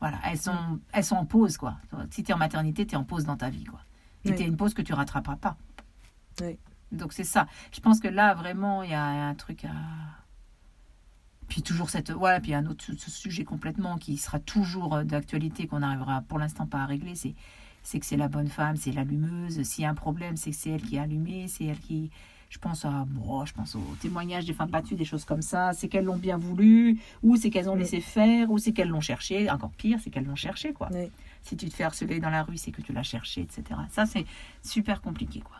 Voilà, 0.05 0.19
elles 0.27 0.39
sont, 0.39 0.81
elles 0.93 1.03
sont 1.03 1.17
en 1.17 1.25
pause, 1.25 1.57
quoi. 1.57 1.79
Si 2.11 2.23
tu 2.23 2.31
es 2.31 2.35
en 2.35 2.37
maternité, 2.37 2.87
tu 2.87 2.93
es 2.95 2.99
en 2.99 3.05
pause 3.05 3.25
dans 3.25 3.39
ta 3.39 3.49
vie, 3.49 3.65
quoi. 3.65 3.81
Et 4.27 4.33
Oui. 4.33 4.37
tu 4.37 4.43
une 4.43 4.59
pause 4.59 4.75
que 4.75 4.83
tu 4.83 4.93
rattraperas 4.93 5.37
pas. 5.37 5.57
Oui. 6.43 6.59
Donc, 6.93 7.15
c'est 7.15 7.25
ça. 7.25 7.47
Je 7.73 7.81
pense 7.81 8.01
que 8.01 8.09
là, 8.09 8.35
vraiment, 8.35 8.83
il 8.83 8.91
y 8.91 8.95
a 8.95 9.03
un 9.03 9.35
truc 9.35 9.65
à. 9.65 9.71
Puis 11.49 11.63
toujours 11.63 11.89
cette. 11.89 12.11
Voilà, 12.11 12.39
puis 12.39 12.53
un 12.53 12.67
autre 12.67 12.85
ce 12.85 13.11
sujet 13.11 13.45
complètement 13.45 13.97
qui 13.97 14.19
sera 14.19 14.39
toujours 14.41 14.95
euh, 14.97 15.05
d'actualité, 15.05 15.67
qu'on 15.67 15.79
n'arrivera 15.79 16.21
pour 16.21 16.39
l'instant 16.39 16.67
pas 16.67 16.83
à 16.83 16.87
régler, 16.87 17.15
c'est 17.15 17.35
c'est 17.83 17.99
que 17.99 18.05
c'est 18.05 18.19
la 18.19 18.29
bonne 18.29 18.49
femme, 18.49 18.77
c'est 18.77 18.93
l'allumeuse. 18.93 19.63
S'il 19.63 19.85
y 19.85 19.87
a 19.87 19.91
un 19.91 19.95
problème, 19.95 20.37
c'est 20.37 20.51
que 20.51 20.57
c'est 20.57 20.69
elle 20.69 20.83
qui 20.83 20.97
est 20.97 21.01
allumée, 21.01 21.49
c'est 21.49 21.65
elle 21.65 21.81
qui. 21.81 22.11
Je 22.55 22.59
pense 22.61 22.85
à, 22.85 23.05
bon, 23.09 23.45
je 23.45 23.53
pense 23.53 23.75
aux 23.75 23.97
témoignages 24.01 24.45
des 24.45 24.53
femmes 24.53 24.71
battues, 24.71 24.95
des 24.95 25.05
choses 25.05 25.25
comme 25.25 25.43
ça. 25.43 25.73
C'est 25.73 25.89
qu'elles 25.89 26.05
l'ont 26.05 26.17
bien 26.17 26.37
voulu, 26.37 27.01
ou 27.25 27.35
c'est 27.35 27.51
qu'elles 27.51 27.69
ont 27.69 27.73
Oui. 27.73 27.81
laissé 27.81 28.01
faire, 28.01 28.49
ou 28.49 28.59
c'est 28.59 28.73
qu'elles 28.73 28.91
l'ont 28.91 29.01
cherché. 29.01 29.51
Encore 29.51 29.73
pire, 29.73 29.99
c'est 30.01 30.09
qu'elles 30.11 30.25
l'ont 30.25 30.37
cherché, 30.37 30.73
quoi. 30.73 30.89
Oui. 30.93 31.11
Si 31.43 31.57
tu 31.57 31.69
te 31.69 31.75
fais 31.75 31.83
harceler 31.83 32.21
dans 32.21 32.31
la 32.31 32.45
rue, 32.45 32.57
c'est 32.57 32.71
que 32.71 32.81
tu 32.81 32.93
l'as 32.93 33.03
cherché, 33.03 33.41
etc. 33.41 33.65
Ça, 33.91 34.07
c'est 34.07 34.25
super 34.63 35.03
compliqué, 35.03 35.41
quoi. 35.41 35.57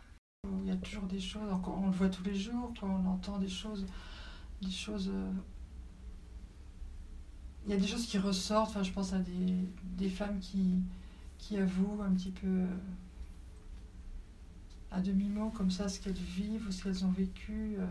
Il 0.63 0.69
y 0.69 0.71
a 0.71 0.77
toujours 0.77 1.03
des 1.03 1.19
choses, 1.19 1.53
encore, 1.53 1.81
on 1.83 1.87
le 1.87 1.93
voit 1.93 2.09
tous 2.09 2.23
les 2.23 2.35
jours, 2.37 2.73
quand 2.81 2.87
on 2.89 3.09
entend 3.11 3.39
des 3.39 3.49
choses, 3.49 3.85
des 4.63 4.71
choses. 4.71 5.11
euh, 5.13 5.31
Il 7.67 7.73
y 7.73 7.75
a 7.75 7.77
des 7.77 7.89
choses 7.89 8.07
qui 8.07 8.19
ressortent. 8.19 8.71
Enfin, 8.71 8.85
je 8.85 8.93
pense 8.93 9.13
à 9.15 9.19
des, 9.19 9.57
des 9.99 10.09
femmes 10.09 10.39
qui, 10.39 10.79
qui 11.39 11.57
avouent 11.57 12.03
un 12.07 12.13
petit 12.13 12.31
peu 12.31 12.47
euh, 12.47 12.67
à 14.95 15.01
demi-mot 15.01 15.51
comme 15.51 15.71
ça 15.71 15.89
ce 15.89 15.99
qu'elles 16.01 16.13
vivent 16.15 16.67
ou 16.69 16.73
ce 16.73 16.85
qu'elles 16.85 17.05
ont 17.05 17.11
vécu. 17.11 17.77
euh. 17.79 17.87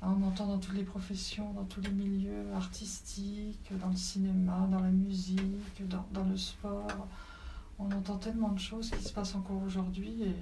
On 0.00 0.22
entend 0.22 0.46
dans 0.46 0.58
toutes 0.58 0.76
les 0.76 0.84
professions, 0.84 1.52
dans 1.54 1.64
tous 1.64 1.80
les 1.80 1.90
milieux 1.90 2.52
artistiques, 2.54 3.70
dans 3.80 3.88
le 3.88 3.96
cinéma, 3.96 4.68
dans 4.70 4.80
la 4.80 4.90
musique, 4.90 5.88
dans, 5.88 6.06
dans 6.12 6.24
le 6.24 6.36
sport. 6.36 7.08
On 7.80 7.90
entend 7.90 8.16
tellement 8.18 8.50
de 8.50 8.60
choses 8.60 8.90
qui 8.90 9.02
se 9.02 9.12
passent 9.12 9.34
encore 9.34 9.60
aujourd'hui 9.62 10.22
et 10.22 10.36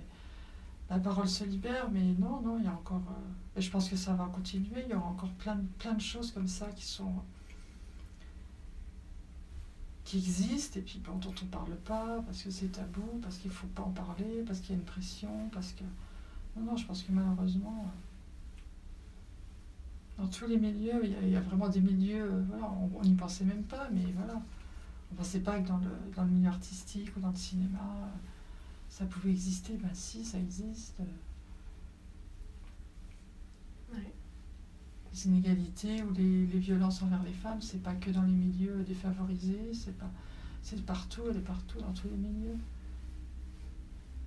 la 0.90 0.98
parole 0.98 1.28
se 1.28 1.44
libère, 1.44 1.88
mais 1.90 2.14
non, 2.18 2.40
non, 2.42 2.58
il 2.58 2.64
y 2.64 2.68
a 2.68 2.72
encore. 2.72 3.02
euh, 3.10 3.58
et 3.58 3.62
je 3.62 3.70
pense 3.70 3.88
que 3.88 3.96
ça 3.96 4.12
va 4.14 4.26
continuer. 4.26 4.82
Il 4.84 4.90
y 4.90 4.94
aura 4.94 5.06
encore 5.08 5.32
plein, 5.32 5.58
plein 5.78 5.94
de 5.94 6.00
choses 6.00 6.32
comme 6.32 6.48
ça 6.48 6.66
qui 6.76 6.84
sont. 6.84 7.12
Qui 10.06 10.18
existent 10.18 10.78
et 10.78 10.82
puis 10.82 11.00
dont 11.04 11.20
on 11.26 11.30
ne 11.44 11.50
parle 11.50 11.74
pas 11.84 12.22
parce 12.24 12.42
que 12.42 12.50
c'est 12.50 12.68
tabou, 12.68 13.02
parce 13.22 13.36
qu'il 13.38 13.50
ne 13.50 13.56
faut 13.56 13.66
pas 13.68 13.82
en 13.82 13.90
parler, 13.90 14.42
parce 14.46 14.60
qu'il 14.60 14.70
y 14.70 14.72
a 14.74 14.76
une 14.78 14.84
pression, 14.86 15.48
parce 15.52 15.72
que. 15.72 15.82
Non, 16.56 16.64
non, 16.72 16.76
je 16.76 16.86
pense 16.86 17.02
que 17.02 17.12
malheureusement. 17.12 17.84
euh, 17.86 17.90
dans 20.18 20.26
tous 20.28 20.46
les 20.46 20.56
milieux, 20.58 21.00
il 21.04 21.12
y 21.12 21.16
a, 21.16 21.20
il 21.22 21.28
y 21.30 21.36
a 21.36 21.40
vraiment 21.40 21.68
des 21.68 21.80
milieux, 21.80 22.24
euh, 22.24 22.42
voilà, 22.48 22.70
on 22.94 23.02
n'y 23.02 23.14
pensait 23.14 23.44
même 23.44 23.62
pas, 23.64 23.88
mais 23.92 24.04
voilà. 24.14 24.34
On 25.10 25.14
ne 25.14 25.18
pensait 25.18 25.40
pas 25.40 25.60
que 25.60 25.68
dans 25.68 25.78
le, 25.78 25.90
dans 26.14 26.24
le 26.24 26.30
milieu 26.30 26.48
artistique 26.48 27.14
ou 27.16 27.20
dans 27.20 27.30
le 27.30 27.36
cinéma, 27.36 27.78
euh, 27.78 28.06
ça 28.88 29.04
pouvait 29.06 29.30
exister. 29.30 29.74
Ben 29.82 29.90
si, 29.92 30.24
ça 30.24 30.38
existe. 30.38 31.00
Les 35.12 35.26
inégalités 35.26 36.02
ou 36.02 36.12
les, 36.12 36.46
les 36.46 36.58
violences 36.58 37.02
envers 37.02 37.22
les 37.22 37.32
femmes, 37.32 37.60
c'est 37.62 37.82
pas 37.82 37.94
que 37.94 38.10
dans 38.10 38.22
les 38.22 38.32
milieux 38.32 38.84
défavorisés, 38.86 39.70
c'est 39.72 39.96
pas, 39.96 40.10
c'est 40.62 40.84
partout, 40.84 41.22
elle 41.30 41.36
est 41.36 41.40
partout, 41.40 41.80
dans 41.80 41.92
tous 41.92 42.08
les 42.08 42.16
milieux. 42.16 42.58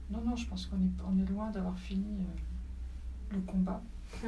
Non, 0.09 0.21
non, 0.21 0.35
je 0.35 0.47
pense 0.47 0.65
qu'on 0.65 0.77
est, 0.77 1.03
on 1.07 1.19
est 1.19 1.29
loin 1.29 1.51
d'avoir 1.51 1.77
fini 1.77 2.21
euh, 2.21 3.35
le 3.35 3.41
combat, 3.41 3.81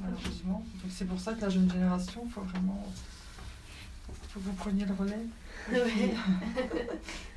malheureusement. 0.00 0.64
Donc 0.82 0.90
c'est 0.90 1.06
pour 1.06 1.18
ça 1.18 1.32
que 1.32 1.40
la 1.40 1.48
jeune 1.48 1.70
génération, 1.70 2.22
il 2.26 2.30
faut 2.30 2.42
vraiment, 2.42 2.84
faut 4.28 4.40
que 4.40 4.44
vous 4.44 4.52
preniez 4.52 4.84
le 4.84 4.92
relais. 4.92 5.26
Et 5.72 6.14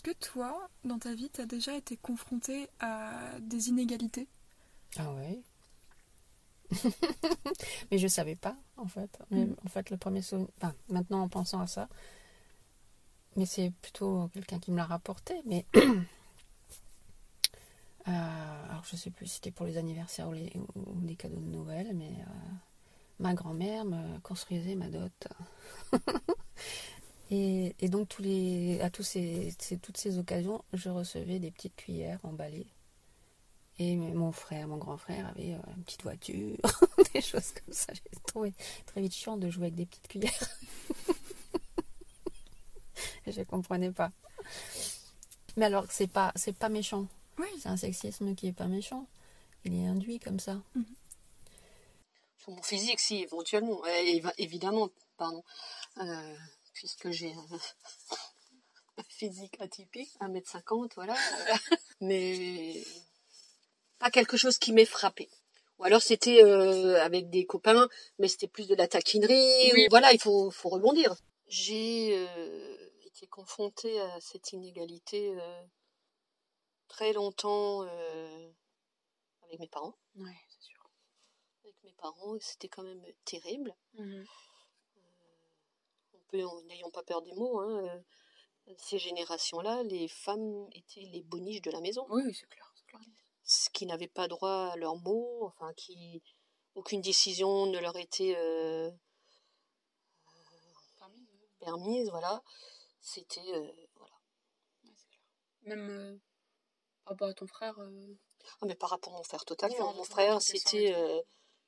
Est-ce 0.00 0.14
que 0.14 0.18
toi, 0.18 0.70
dans 0.82 0.98
ta 0.98 1.14
vie, 1.14 1.28
tu 1.28 1.42
as 1.42 1.46
déjà 1.46 1.76
été 1.76 1.98
confronté 1.98 2.70
à 2.78 3.38
des 3.38 3.68
inégalités? 3.68 4.28
Ah 4.96 5.12
ouais? 5.12 5.42
Mais 7.90 7.98
je 7.98 8.08
savais 8.08 8.34
pas, 8.34 8.56
en 8.78 8.86
fait. 8.86 9.18
Mais, 9.30 9.46
En 9.62 9.68
fait, 9.68 9.90
le 9.90 9.98
premier 9.98 10.22
souvenir. 10.22 10.48
Enfin, 10.56 10.74
maintenant, 10.88 11.20
en 11.20 11.28
pensant 11.28 11.60
à 11.60 11.66
ça, 11.66 11.86
mais 13.36 13.44
c'est 13.44 13.72
plutôt 13.82 14.28
quelqu'un 14.32 14.58
qui 14.58 14.70
me 14.70 14.78
l'a 14.78 14.86
rapporté. 14.86 15.34
Mais. 15.44 15.66
Euh, 18.08 18.64
alors, 18.70 18.82
je 18.84 18.96
sais 18.96 19.10
plus 19.10 19.26
si 19.26 19.34
c'était 19.34 19.50
pour 19.50 19.66
les 19.66 19.76
anniversaires 19.76 20.26
ou 20.26 20.32
les, 20.32 20.50
ou 20.74 20.98
les 21.02 21.16
cadeaux 21.16 21.36
de 21.38 21.50
Noël, 21.50 21.92
mais 21.94 22.08
euh, 22.08 22.52
ma 23.18 23.34
grand-mère 23.34 23.84
me 23.84 24.18
construisait 24.20 24.74
ma 24.74 24.88
dot. 24.88 25.28
et, 27.30 27.74
et 27.78 27.88
donc, 27.88 28.08
tous 28.08 28.22
les, 28.22 28.80
à 28.80 28.90
tous 28.90 29.02
ces, 29.04 29.54
ces- 29.58 29.78
toutes 29.78 29.96
ces 29.96 30.18
occasions, 30.18 30.62
je 30.72 30.88
recevais 30.90 31.38
des 31.38 31.50
petites 31.50 31.76
cuillères 31.76 32.18
emballées. 32.24 32.66
Et 33.78 33.96
mon 33.96 34.32
frère, 34.32 34.68
mon 34.68 34.76
grand 34.76 34.98
frère 34.98 35.26
avait 35.28 35.54
euh, 35.54 35.72
une 35.76 35.84
petite 35.84 36.02
voiture, 36.02 36.56
des 37.14 37.22
choses 37.22 37.52
comme 37.52 37.72
ça. 37.72 37.92
J'ai 37.94 38.20
trouvé 38.26 38.52
très 38.84 39.00
vite 39.00 39.14
chiant 39.14 39.38
de 39.38 39.48
jouer 39.48 39.66
avec 39.68 39.76
des 39.76 39.86
petites 39.86 40.08
cuillères. 40.08 40.48
je 43.26 43.42
comprenais 43.42 43.92
pas. 43.92 44.10
Mais 45.56 45.66
alors, 45.66 45.86
c'est 45.90 46.06
pas, 46.08 46.32
c'est 46.36 46.56
pas 46.56 46.68
méchant. 46.68 47.06
Oui. 47.38 47.46
C'est 47.60 47.68
un 47.68 47.76
sexisme 47.76 48.34
qui 48.34 48.48
est 48.48 48.52
pas 48.52 48.66
méchant. 48.66 49.06
Il 49.64 49.74
est 49.74 49.86
induit 49.86 50.18
comme 50.18 50.40
ça. 50.40 50.60
Sur 52.38 52.52
mon 52.52 52.62
physique, 52.62 53.00
si, 53.00 53.22
éventuellement. 53.22 53.80
Euh, 53.86 54.30
évidemment, 54.38 54.88
pardon. 55.16 55.42
Euh, 55.98 56.36
puisque 56.80 57.10
j'ai 57.10 57.30
un, 57.34 57.46
physique 59.08 59.60
atypique, 59.60 60.10
1m50, 60.18 60.92
voilà. 60.94 61.14
Mais 62.00 62.82
pas 63.98 64.10
quelque 64.10 64.38
chose 64.38 64.56
qui 64.56 64.72
m'ait 64.72 64.86
frappé. 64.86 65.28
Ou 65.78 65.84
alors 65.84 66.00
c'était 66.00 66.42
euh, 66.42 67.02
avec 67.02 67.28
des 67.28 67.44
copains, 67.44 67.86
mais 68.18 68.28
c'était 68.28 68.48
plus 68.48 68.66
de 68.66 68.74
la 68.74 68.88
taquinerie. 68.88 69.72
Oui. 69.74 69.84
ou 69.84 69.90
Voilà, 69.90 70.12
il 70.12 70.20
faut, 70.20 70.50
faut 70.50 70.70
rebondir. 70.70 71.14
J'ai 71.48 72.16
euh, 72.16 72.90
été 73.04 73.26
confrontée 73.26 74.00
à 74.00 74.18
cette 74.20 74.52
inégalité 74.52 75.34
euh, 75.38 75.62
très 76.88 77.12
longtemps 77.12 77.82
avec 77.82 79.60
mes 79.60 79.68
parents. 79.68 79.98
Ouais, 80.16 80.36
c'est 80.48 80.62
sûr. 80.62 80.90
Avec 81.62 81.74
mes 81.84 81.92
parents, 81.92 82.38
c'était 82.40 82.68
quand 82.68 82.84
même 82.84 83.04
terrible. 83.26 83.74
Mhm. 83.94 84.24
N'ayons 86.32 86.90
pas 86.90 87.02
peur 87.02 87.22
des 87.22 87.32
mots, 87.34 87.60
hein, 87.60 87.84
euh, 87.84 88.74
ces 88.78 88.98
générations-là, 88.98 89.82
les 89.84 90.08
femmes 90.08 90.68
étaient 90.72 91.08
les 91.12 91.22
boniches 91.22 91.62
de 91.62 91.70
la 91.70 91.80
maison. 91.80 92.06
Oui, 92.10 92.22
c'est 92.34 92.48
clair. 92.48 92.72
qui 93.72 93.86
n'avaient 93.86 94.08
pas 94.08 94.28
droit 94.28 94.70
à 94.72 94.76
leurs 94.76 94.96
mots, 94.96 95.44
enfin, 95.46 95.72
qui 95.74 96.22
aucune 96.74 97.00
décision 97.00 97.66
ne 97.66 97.78
leur 97.78 97.96
était 97.96 98.34
euh, 98.36 98.90
Parmi, 100.98 101.20
euh, 101.20 101.46
permise, 101.58 102.10
voilà. 102.10 102.42
C'était, 103.00 103.40
euh, 103.54 103.72
voilà. 103.96 104.14
ouais, 104.84 104.92
c'est 104.96 105.08
clair. 105.08 105.24
Même 105.62 105.90
euh, 105.90 106.16
par 107.04 107.12
rapport 107.12 107.28
à 107.28 107.34
ton 107.34 107.46
frère. 107.46 107.74
Ah, 108.60 108.66
mais 108.66 108.74
par 108.74 108.90
rapport 108.90 109.14
à 109.14 109.16
mon 109.16 109.22
frère, 109.24 109.44
totalement. 109.44 109.88
Oui, 109.90 109.94
Mon 109.96 110.00
on 110.02 110.04
frère, 110.04 110.42
c'était, 110.42 110.94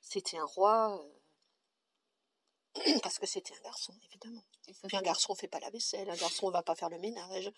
c'était 0.01 0.37
un 0.37 0.45
roi. 0.45 1.03
Parce 3.03 3.19
que 3.19 3.25
c'était 3.25 3.53
un 3.55 3.61
garçon, 3.61 3.93
évidemment. 4.05 4.43
Puis 4.87 4.97
un 4.97 5.01
garçon 5.01 5.35
fait 5.35 5.47
pas 5.47 5.59
la 5.59 5.69
vaisselle, 5.69 6.09
un 6.09 6.15
garçon 6.15 6.49
va 6.49 6.63
pas 6.63 6.75
faire 6.75 6.89
le 6.89 6.97
ménage, 6.99 7.51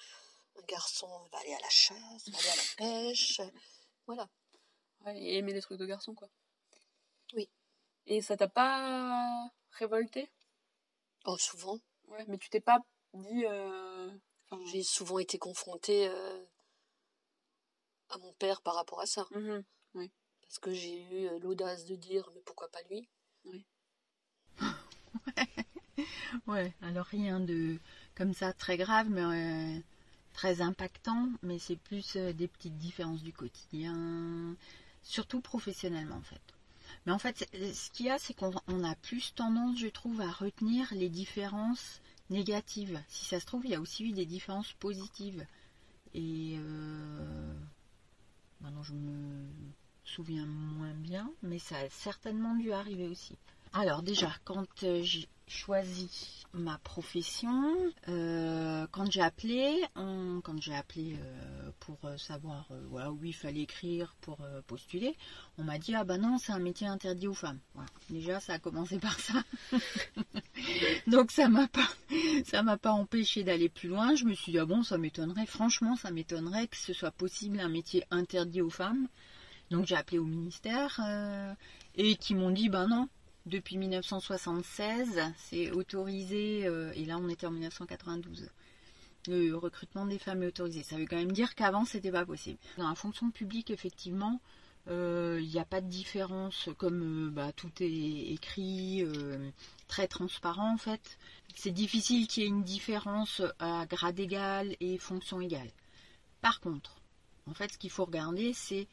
un 0.57 0.61
garçon 0.63 1.07
va 1.31 1.39
aller 1.39 1.53
à 1.53 1.59
la 1.59 1.69
chasse, 1.69 2.29
va 2.29 2.37
aller 2.37 2.49
à 2.49 2.55
la 2.55 2.63
pêche. 2.77 3.41
Voilà. 4.07 4.27
Ouais, 5.05 5.17
et 5.21 5.37
aimer 5.37 5.53
les 5.53 5.61
trucs 5.61 5.79
de 5.79 5.85
garçon, 5.85 6.13
quoi. 6.13 6.29
Oui. 7.33 7.49
Et 8.07 8.21
ça 8.21 8.35
t'a 8.37 8.47
pas 8.47 9.49
révolté? 9.71 10.29
Oh, 11.25 11.37
souvent. 11.37 11.79
Ouais, 12.07 12.23
mais 12.27 12.37
tu 12.37 12.49
t'es 12.49 12.61
pas 12.61 12.79
dit. 13.13 13.45
euh, 13.45 14.11
enfin, 14.49 14.63
J'ai 14.71 14.83
souvent 14.83 15.19
été 15.19 15.37
confrontée 15.39 16.07
euh, 16.07 16.45
à 18.09 18.17
mon 18.17 18.33
père 18.33 18.61
par 18.61 18.75
rapport 18.75 18.99
à 19.01 19.05
ça. 19.05 19.25
mhm. 19.31 19.63
Parce 19.93 20.59
que 20.59 20.73
j'ai 20.73 21.01
eu 21.01 21.27
euh, 21.27 21.39
l'audace 21.39 21.85
de 21.85 21.95
dire, 21.95 22.29
mais 22.35 22.41
pourquoi 22.41 22.69
pas 22.69 22.81
lui? 22.83 23.09
Ouais, 26.47 26.73
alors 26.81 27.05
rien 27.05 27.39
de 27.39 27.79
comme 28.15 28.33
ça 28.33 28.51
très 28.53 28.77
grave, 28.77 29.07
mais 29.09 29.21
euh, 29.21 29.79
très 30.33 30.61
impactant, 30.61 31.29
mais 31.41 31.57
c'est 31.59 31.77
plus 31.77 32.17
euh, 32.17 32.33
des 32.33 32.47
petites 32.47 32.77
différences 32.77 33.23
du 33.23 33.31
quotidien, 33.31 34.55
surtout 35.03 35.39
professionnellement 35.41 36.17
en 36.17 36.21
fait. 36.21 36.41
Mais 37.05 37.11
en 37.11 37.19
fait, 37.19 37.47
ce 37.53 37.91
qu'il 37.91 38.07
y 38.07 38.09
a, 38.09 38.17
c'est 38.19 38.33
qu'on 38.33 38.53
on 38.67 38.83
a 38.83 38.95
plus 38.95 39.33
tendance, 39.35 39.79
je 39.79 39.87
trouve, 39.87 40.21
à 40.21 40.31
retenir 40.31 40.93
les 40.93 41.09
différences 41.09 42.01
négatives. 42.29 43.01
Si 43.07 43.25
ça 43.25 43.39
se 43.39 43.45
trouve, 43.45 43.65
il 43.65 43.71
y 43.71 43.75
a 43.75 43.81
aussi 43.81 44.05
eu 44.05 44.11
des 44.11 44.25
différences 44.25 44.73
positives. 44.73 45.45
Et 46.13 46.55
euh, 46.57 47.53
maintenant, 48.61 48.83
je 48.83 48.93
me 48.93 49.47
souviens 50.03 50.45
moins 50.45 50.93
bien, 50.93 51.31
mais 51.43 51.59
ça 51.59 51.77
a 51.77 51.89
certainement 51.89 52.55
dû 52.55 52.71
arriver 52.71 53.07
aussi. 53.07 53.37
Alors 53.73 54.01
déjà, 54.01 54.31
quand 54.45 54.83
euh, 54.83 55.01
j'ai 55.03 55.27
choisi 55.47 56.09
ma 56.53 56.77
profession, 56.79 57.75
euh, 58.07 58.87
quand 58.91 59.11
j'ai 59.11 59.21
appelé, 59.21 59.85
euh, 59.97 61.71
pour 61.81 61.99
savoir 62.17 62.67
où 62.91 63.23
il 63.23 63.35
fallait 63.35 63.61
écrire 63.61 64.15
pour 64.21 64.37
postuler, 64.65 65.15
on 65.57 65.63
m'a 65.63 65.77
dit 65.77 65.93
ah 65.93 66.03
bah 66.03 66.17
non 66.17 66.37
c'est 66.37 66.53
un 66.53 66.59
métier 66.59 66.87
interdit 66.87 67.27
aux 67.27 67.33
femmes. 67.33 67.59
Déjà 68.09 68.39
ça 68.39 68.53
a 68.53 68.59
commencé 68.59 68.97
par 68.97 69.19
ça. 69.19 69.43
Donc 71.07 71.31
ça 71.31 71.49
m'a 71.49 71.67
pas 71.67 71.87
ça 72.45 72.63
m'a 72.63 72.77
pas 72.77 72.91
empêché 72.91 73.43
d'aller 73.43 73.69
plus 73.69 73.89
loin. 73.89 74.15
Je 74.15 74.25
me 74.25 74.33
suis 74.33 74.53
dit 74.53 74.59
ah 74.59 74.65
bon 74.65 74.81
ça 74.81 74.97
m'étonnerait 74.97 75.45
franchement 75.45 75.95
ça 75.95 76.09
m'étonnerait 76.09 76.67
que 76.67 76.77
ce 76.77 76.93
soit 76.93 77.11
possible 77.11 77.59
un 77.59 77.69
métier 77.69 78.03
interdit 78.09 78.61
aux 78.61 78.69
femmes. 78.69 79.09
Donc 79.69 79.85
j'ai 79.85 79.95
appelé 79.95 80.17
au 80.17 80.25
ministère 80.25 80.99
et 81.95 82.15
qui 82.15 82.33
m'ont 82.33 82.51
dit 82.51 82.69
ben 82.69 82.87
non 82.87 83.09
depuis 83.45 83.77
1976, 83.77 85.21
c'est 85.37 85.71
autorisé, 85.71 86.65
euh, 86.65 86.91
et 86.95 87.05
là 87.05 87.17
on 87.17 87.29
était 87.29 87.45
en 87.47 87.51
1992. 87.51 88.49
Le 89.27 89.53
recrutement 89.53 90.05
des 90.05 90.19
femmes 90.19 90.43
est 90.43 90.47
autorisé. 90.47 90.83
Ça 90.83 90.97
veut 90.97 91.05
quand 91.05 91.15
même 91.15 91.31
dire 91.31 91.55
qu'avant 91.55 91.85
c'était 91.85 92.11
pas 92.11 92.25
possible. 92.25 92.57
Dans 92.77 92.89
la 92.89 92.95
fonction 92.95 93.31
publique, 93.31 93.69
effectivement, 93.71 94.39
euh, 94.87 95.39
il 95.41 95.49
n'y 95.49 95.59
a 95.59 95.65
pas 95.65 95.81
de 95.81 95.89
différence, 95.89 96.69
comme 96.77 97.27
euh, 97.27 97.31
bah, 97.31 97.51
tout 97.51 97.71
est 97.79 98.31
écrit, 98.33 99.03
très 99.87 100.07
transparent 100.07 100.73
en 100.73 100.77
fait. 100.77 101.17
C'est 101.55 101.71
difficile 101.71 102.27
qu'il 102.27 102.43
y 102.43 102.45
ait 102.45 102.49
une 102.49 102.63
différence 102.63 103.41
à 103.59 103.85
grade 103.87 104.19
égal 104.19 104.75
et 104.79 104.97
fonction 104.97 105.39
égale. 105.41 105.69
Par 106.41 106.59
contre, 106.59 106.95
en 107.47 107.53
fait, 107.53 107.71
ce 107.73 107.77
qu'il 107.77 107.89
faut 107.91 108.05
regarder, 108.05 108.53
c'est 108.53 108.87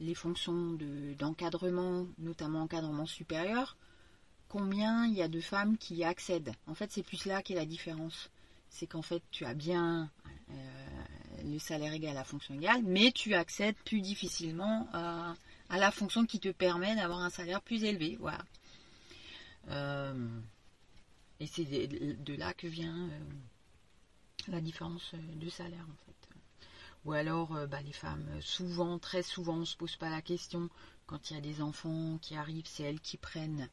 les 0.00 0.14
fonctions 0.14 0.72
de- 0.72 1.14
d'encadrement, 1.14 2.06
notamment 2.18 2.62
encadrement 2.62 3.06
supérieur, 3.06 3.76
combien 4.54 5.04
il 5.06 5.14
y 5.14 5.22
a 5.22 5.26
de 5.26 5.40
femmes 5.40 5.76
qui 5.76 6.04
accèdent. 6.04 6.52
En 6.68 6.76
fait, 6.76 6.92
c'est 6.92 7.02
plus 7.02 7.24
là 7.24 7.42
qu'est 7.42 7.56
la 7.56 7.66
différence. 7.66 8.30
C'est 8.68 8.86
qu'en 8.86 9.02
fait, 9.02 9.20
tu 9.32 9.44
as 9.44 9.52
bien 9.52 10.08
euh, 10.48 11.04
le 11.44 11.58
salaire 11.58 11.92
égal 11.92 12.12
à 12.12 12.20
la 12.20 12.24
fonction 12.24 12.54
égale, 12.54 12.82
mais 12.84 13.10
tu 13.10 13.34
accèdes 13.34 13.74
plus 13.84 14.00
difficilement 14.00 14.86
à, 14.92 15.34
la 15.70 15.90
fonction 15.90 16.24
qui 16.24 16.38
te 16.38 16.50
permet 16.50 16.94
d'avoir 16.94 17.18
un 17.18 17.30
salaire 17.30 17.62
plus 17.62 17.82
élevé. 17.82 18.16
Voilà. 18.20 18.38
Euh, 19.70 20.28
et 21.40 21.48
c'est 21.48 21.64
de, 21.64 22.34
là 22.34 22.54
que 22.54 22.68
vient 22.68 23.08
euh, 23.08 23.20
la 24.46 24.60
différence 24.60 25.16
de 25.34 25.48
salaire, 25.48 25.84
en 25.90 26.06
fait. 26.06 26.28
Ou 27.06 27.12
alors, 27.12 27.66
bah, 27.66 27.82
les 27.82 27.92
femmes, 27.92 28.24
souvent, 28.40 29.00
très 29.00 29.24
souvent, 29.24 29.54
on 29.54 29.60
ne 29.60 29.64
se 29.64 29.76
pose 29.76 29.96
pas 29.96 30.10
la 30.10 30.22
question. 30.22 30.70
Quand 31.06 31.30
il 31.30 31.34
y 31.34 31.38
a 31.38 31.42
des 31.42 31.60
enfants 31.60 32.18
qui 32.22 32.36
arrivent, 32.36 32.68
c'est 32.68 32.84
elles 32.84 33.00
qui 33.00 33.16
prennent 33.16 33.68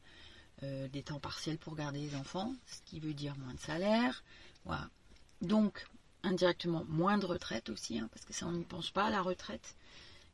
euh, 0.62 0.88
des 0.88 1.02
temps 1.02 1.20
partiels 1.20 1.58
pour 1.58 1.74
garder 1.74 2.00
les 2.00 2.16
enfants, 2.16 2.52
ce 2.66 2.80
qui 2.84 3.00
veut 3.00 3.14
dire 3.14 3.34
moins 3.38 3.54
de 3.54 3.58
salaire. 3.58 4.22
Voilà. 4.64 4.88
Donc, 5.40 5.86
indirectement, 6.22 6.84
moins 6.88 7.18
de 7.18 7.26
retraite 7.26 7.68
aussi, 7.68 7.98
hein, 7.98 8.08
parce 8.12 8.24
que 8.24 8.32
ça, 8.32 8.46
on 8.46 8.52
n'y 8.52 8.64
pense 8.64 8.90
pas, 8.90 9.10
la 9.10 9.22
retraite. 9.22 9.76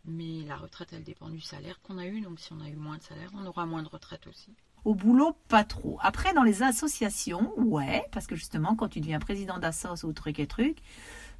Mais 0.04 0.42
la 0.46 0.56
retraite, 0.56 0.90
elle 0.92 1.04
dépend 1.04 1.28
du 1.28 1.40
salaire 1.40 1.80
qu'on 1.82 1.98
a 1.98 2.06
eu. 2.06 2.20
Donc, 2.20 2.40
si 2.40 2.52
on 2.52 2.60
a 2.60 2.68
eu 2.68 2.76
moins 2.76 2.98
de 2.98 3.02
salaire, 3.02 3.30
on 3.34 3.46
aura 3.46 3.66
moins 3.66 3.82
de 3.82 3.88
retraite 3.88 4.26
aussi. 4.26 4.54
Au 4.84 4.94
boulot, 4.94 5.36
pas 5.48 5.64
trop. 5.64 5.98
Après, 6.00 6.32
dans 6.32 6.44
les 6.44 6.62
associations, 6.62 7.52
ouais, 7.58 8.04
parce 8.12 8.26
que 8.26 8.36
justement, 8.36 8.76
quand 8.76 8.88
tu 8.88 9.00
deviens 9.00 9.18
président 9.18 9.58
d'assos 9.58 10.04
ou 10.04 10.12
truc 10.12 10.38
et 10.38 10.46
truc, 10.46 10.78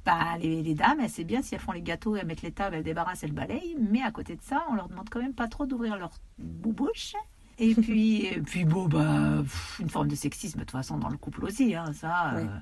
bah, 0.05 0.37
les, 0.39 0.75
dames, 0.75 0.99
elles, 0.99 1.09
c'est 1.09 1.23
bien 1.23 1.41
si 1.41 1.55
elles 1.55 1.61
font 1.61 1.71
les 1.71 1.81
gâteaux, 1.81 2.15
elles 2.15 2.25
mettent 2.25 2.41
les 2.41 2.51
tables, 2.51 2.75
elles 2.75 2.83
débarrassent, 2.83 3.23
elles 3.23 3.31
balayent, 3.31 3.75
mais 3.79 4.01
à 4.01 4.11
côté 4.11 4.35
de 4.35 4.41
ça, 4.41 4.65
on 4.69 4.75
leur 4.75 4.87
demande 4.87 5.09
quand 5.09 5.21
même 5.21 5.33
pas 5.33 5.47
trop 5.47 5.65
d'ouvrir 5.65 5.97
leur 5.97 6.11
boubouche. 6.37 7.13
Et 7.59 7.75
puis, 7.75 8.25
et 8.25 8.41
puis 8.41 8.65
bon, 8.65 8.87
bah, 8.87 9.39
pff, 9.41 9.79
une 9.81 9.89
forme 9.89 10.07
de 10.07 10.15
sexisme, 10.15 10.59
de 10.59 10.63
toute 10.63 10.71
façon, 10.71 10.97
dans 10.97 11.09
le 11.09 11.17
couple 11.17 11.43
aussi, 11.45 11.75
hein, 11.75 11.91
ça. 11.93 12.33
Ouais. 12.35 12.43
euh, 12.43 12.59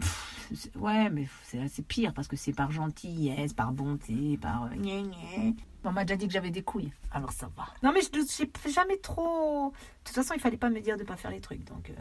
pff, 0.00 0.68
ouais, 0.76 1.10
mais 1.10 1.26
c'est 1.68 1.82
pire 1.86 2.14
parce 2.14 2.28
que 2.28 2.36
c'est 2.36 2.52
par 2.52 2.70
gentillesse, 2.70 3.52
par 3.52 3.72
bonté, 3.72 4.38
par. 4.40 4.64
euh. 4.64 5.50
On 5.84 5.92
m'a 5.92 6.04
déjà 6.04 6.16
dit 6.16 6.26
que 6.26 6.32
j'avais 6.32 6.50
des 6.50 6.62
couilles, 6.62 6.92
alors 7.12 7.32
ça 7.32 7.48
va. 7.56 7.66
Non, 7.82 7.92
mais 7.92 8.00
je 8.00 8.42
n'ai 8.42 8.72
jamais 8.72 8.96
trop. 8.98 9.70
De 9.70 9.76
toute 10.04 10.14
façon, 10.16 10.34
il 10.34 10.40
fallait 10.40 10.56
pas 10.56 10.70
me 10.70 10.80
dire 10.80 10.96
de 10.96 11.04
pas 11.04 11.16
faire 11.16 11.30
les 11.30 11.40
trucs. 11.40 11.64
Donc, 11.64 11.90
euh, 11.90 11.94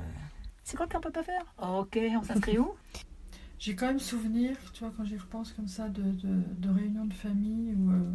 c'est 0.64 0.76
quoi 0.78 0.88
qu'on 0.88 1.00
peut 1.00 1.12
pas 1.12 1.24
faire? 1.24 1.44
Ok, 1.62 2.00
on 2.20 2.24
s'inscrit 2.24 2.58
où? 2.58 2.72
J'ai 3.60 3.76
quand 3.76 3.86
même 3.88 4.00
souvenir, 4.00 4.58
tu 4.74 4.84
vois, 4.84 4.92
quand 4.98 5.06
j'y 5.06 5.18
repense 5.18 5.54
comme 5.54 5.68
ça, 5.68 5.88
de, 5.88 6.02
de, 6.02 6.44
de 6.58 6.70
réunions 6.70 7.06
de 7.06 7.14
famille 7.14 7.74
où, 7.76 7.92
euh, 7.92 8.12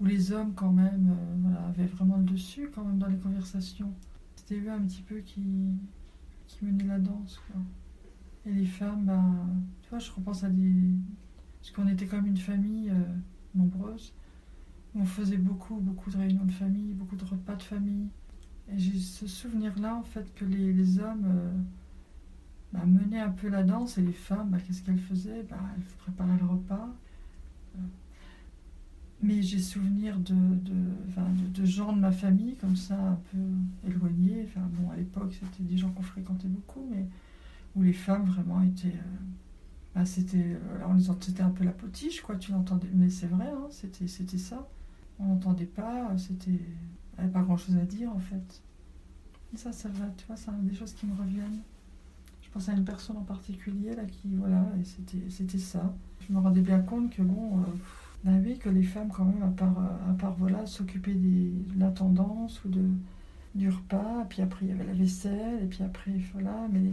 où 0.00 0.04
les 0.06 0.32
hommes, 0.32 0.54
quand 0.54 0.72
même, 0.72 1.16
euh, 1.46 1.68
avaient 1.68 1.86
vraiment 1.86 2.16
le 2.18 2.24
dessus, 2.24 2.70
quand 2.74 2.84
même, 2.84 2.98
dans 2.98 3.06
les 3.08 3.18
conversations. 3.18 3.92
C'était 4.36 4.60
eux 4.60 4.70
un 4.70 4.80
petit 4.82 5.02
peu 5.02 5.18
qui, 5.20 5.42
qui 6.46 6.64
menaient 6.64 6.84
la 6.84 6.98
danse, 6.98 7.40
quoi. 7.50 7.60
Et 8.46 8.52
les 8.52 8.66
femmes, 8.66 9.04
bah, 9.04 9.22
tu 9.82 9.90
vois, 9.90 9.98
je 9.98 10.10
repense 10.12 10.44
à 10.44 10.50
des. 10.50 10.94
Parce 11.60 11.72
qu'on 11.72 11.88
était 11.88 12.06
comme 12.06 12.26
une 12.26 12.36
famille 12.36 12.90
euh, 12.90 13.02
nombreuse. 13.54 14.14
On 14.94 15.04
faisait 15.04 15.36
beaucoup, 15.38 15.76
beaucoup 15.76 16.10
de 16.10 16.16
réunions 16.18 16.44
de 16.44 16.52
famille, 16.52 16.94
beaucoup 16.94 17.16
de 17.16 17.24
repas 17.24 17.56
de 17.56 17.62
famille. 17.62 18.08
Et 18.68 18.78
j'ai 18.78 18.98
ce 18.98 19.26
souvenir-là, 19.26 19.96
en 19.96 20.02
fait, 20.02 20.34
que 20.34 20.44
les, 20.44 20.72
les 20.72 20.98
hommes 20.98 21.24
euh, 21.26 21.52
bah, 22.72 22.84
menaient 22.86 23.20
un 23.20 23.30
peu 23.30 23.48
la 23.48 23.62
danse 23.62 23.98
et 23.98 24.02
les 24.02 24.12
femmes, 24.12 24.50
bah, 24.50 24.58
qu'est-ce 24.66 24.82
qu'elles 24.82 24.98
faisaient? 25.00 25.42
Bah, 25.44 25.58
Elles 25.76 25.82
préparaient 25.98 26.38
le 26.38 26.46
repas. 26.46 26.94
Mais 29.22 29.42
j'ai 29.42 29.58
souvenir 29.60 30.18
de, 30.18 30.34
de, 30.34 30.74
de, 31.54 31.64
gens 31.64 31.92
de 31.94 32.00
ma 32.00 32.12
famille, 32.12 32.54
comme 32.56 32.76
ça, 32.76 32.94
un 33.00 33.18
peu 33.32 33.38
éloignés. 33.90 34.44
Enfin, 34.46 34.66
bon, 34.74 34.90
à 34.90 34.96
l'époque, 34.96 35.34
c'était 35.34 35.62
des 35.62 35.76
gens 35.78 35.90
qu'on 35.90 36.02
fréquentait 36.02 36.48
beaucoup, 36.48 36.86
mais 36.90 37.06
où 37.76 37.82
les 37.82 37.92
femmes 37.94 38.24
vraiment 38.24 38.62
étaient. 38.62 38.88
euh, 38.88 39.24
bah, 39.94 40.04
c'était, 40.06 40.38
euh, 40.56 40.76
alors 40.76 40.90
on 40.92 40.98
c'était 41.20 41.42
un 41.42 41.50
peu 41.50 41.64
la 41.64 41.72
potiche, 41.72 42.20
quoi, 42.22 42.36
tu 42.36 42.52
l'entendais. 42.52 42.88
Mais 42.94 43.10
c'est 43.10 43.26
vrai, 43.26 43.48
hein, 43.48 43.68
c'était, 43.70 44.08
c'était 44.08 44.38
ça. 44.38 44.68
On 45.18 45.26
n'entendait 45.28 45.66
pas, 45.66 46.16
c'était. 46.18 46.50
Il 46.52 47.20
n'y 47.20 47.24
avait 47.24 47.32
pas 47.32 47.42
grand 47.42 47.56
chose 47.56 47.76
à 47.76 47.84
dire, 47.86 48.12
en 48.12 48.18
fait. 48.20 48.62
Et 49.54 49.56
ça, 49.58 49.72
ça 49.72 49.88
va, 49.90 50.06
tu 50.16 50.26
vois, 50.26 50.36
c'est 50.36 50.50
des 50.64 50.74
choses 50.74 50.92
qui 50.94 51.06
me 51.06 51.14
reviennent. 51.16 51.60
Je 52.42 52.50
pense 52.50 52.68
à 52.68 52.72
une 52.74 52.84
personne 52.84 53.16
en 53.18 53.22
particulier, 53.24 53.94
là, 53.94 54.04
qui, 54.06 54.28
voilà, 54.36 54.66
et 54.80 54.84
c'était, 54.84 55.30
c'était 55.30 55.58
ça. 55.58 55.94
Je 56.28 56.32
me 56.32 56.38
rendais 56.40 56.62
bien 56.62 56.80
compte 56.80 57.10
que, 57.10 57.22
bon. 57.22 57.60
euh, 57.60 57.64
oui, 58.44 58.58
que 58.58 58.68
les 58.68 58.82
femmes, 58.82 59.08
quand 59.08 59.24
même, 59.24 59.42
à 59.42 59.48
part, 59.48 59.78
euh, 59.78 60.34
voilà, 60.38 60.66
s'occuper 60.66 61.14
de 61.14 61.78
l'intendance 61.78 62.64
ou 62.64 62.68
de, 62.68 62.88
du 63.54 63.70
repas, 63.70 64.26
puis 64.28 64.42
après 64.42 64.66
il 64.66 64.68
y 64.70 64.72
avait 64.72 64.84
la 64.84 64.92
vaisselle, 64.92 65.62
et 65.62 65.66
puis 65.66 65.82
après, 65.84 66.10
voilà, 66.32 66.66
mais 66.72 66.90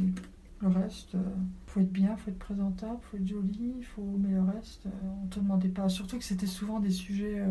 le 0.61 0.67
reste, 0.67 1.15
euh, 1.15 1.23
faut 1.65 1.79
être 1.79 1.91
bien, 1.91 2.15
faut 2.17 2.29
être 2.29 2.39
présentable, 2.39 2.99
faut 3.01 3.17
être 3.17 3.27
joli, 3.27 3.81
faut... 3.81 4.17
mais 4.19 4.31
le 4.33 4.41
reste, 4.43 4.85
euh, 4.85 4.89
on 5.23 5.27
te 5.27 5.39
demandait 5.39 5.69
pas. 5.69 5.89
Surtout 5.89 6.17
que 6.17 6.23
c'était 6.23 6.45
souvent 6.45 6.79
des 6.79 6.91
sujets 6.91 7.43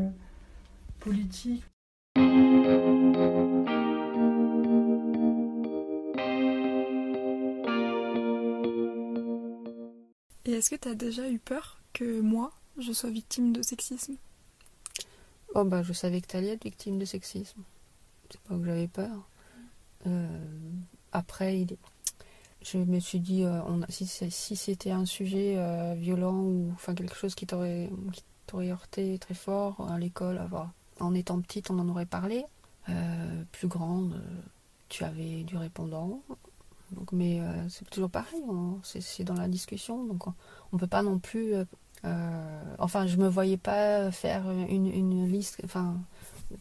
politiques. 1.01 1.65
Et 10.45 10.53
est-ce 10.53 10.71
que 10.71 10.77
tu 10.77 10.89
as 10.89 10.95
déjà 10.95 11.31
eu 11.31 11.39
peur 11.39 11.83
que 11.93 12.21
moi, 12.21 12.53
je 12.79 12.93
sois 12.93 13.11
victime 13.11 13.53
de 13.53 13.63
sexisme 13.63 14.17
Oh 15.55 15.65
bah 15.65 15.83
je 15.83 15.93
savais 15.93 16.21
que 16.21 16.29
t'allais 16.29 16.49
être 16.49 16.65
victime 16.65 16.99
de 16.99 17.05
sexisme. 17.05 17.61
C'est 18.31 18.41
pas 18.41 18.57
que 18.57 18.65
j'avais 18.65 18.89
peur. 18.89 19.29
Euh, 20.07 20.27
après, 21.13 21.67
je 22.63 22.79
me 22.79 22.99
suis 23.01 23.21
dit, 23.21 23.45
euh, 23.45 23.61
si, 23.91 24.57
c'était 24.57 24.91
un 24.91 25.05
sujet 25.05 25.57
euh, 25.59 25.95
violent 25.95 26.41
ou 26.41 26.71
enfin 26.75 26.95
quelque 26.95 27.15
chose 27.15 27.35
qui 27.35 27.47
t'aurait 27.47 27.91
heurté 28.55 29.19
très 29.19 29.35
fort 29.35 29.87
à 29.91 29.99
l'école, 29.99 30.41
en 31.01 31.15
étant 31.15 31.41
petite, 31.41 31.71
on 31.71 31.79
en 31.79 31.89
aurait 31.89 32.07
parlé. 32.07 32.45
Plus 33.53 33.69
grande, 33.69 34.21
tu 34.89 35.05
avais 35.05 35.43
du 35.45 35.57
répondant. 35.57 36.23
Donc, 36.93 37.13
mais 37.13 37.41
c'est 37.69 37.89
toujours 37.91 38.11
pareil, 38.11 38.43
c'est 38.83 39.25
dans 39.25 39.35
la 39.35 39.49
discussion, 39.49 40.05
donc 40.05 40.27
on, 40.27 40.35
on 40.73 40.79
peut 40.79 40.87
pas 40.87 41.03
non 41.03 41.19
plus. 41.19 41.55
Euh, 42.05 42.75
enfin, 42.79 43.07
je 43.07 43.17
me 43.17 43.29
voyais 43.29 43.57
pas 43.57 44.11
faire 44.11 44.51
une, 44.51 45.31
liste, 45.31 45.61
enfin, 45.65 46.01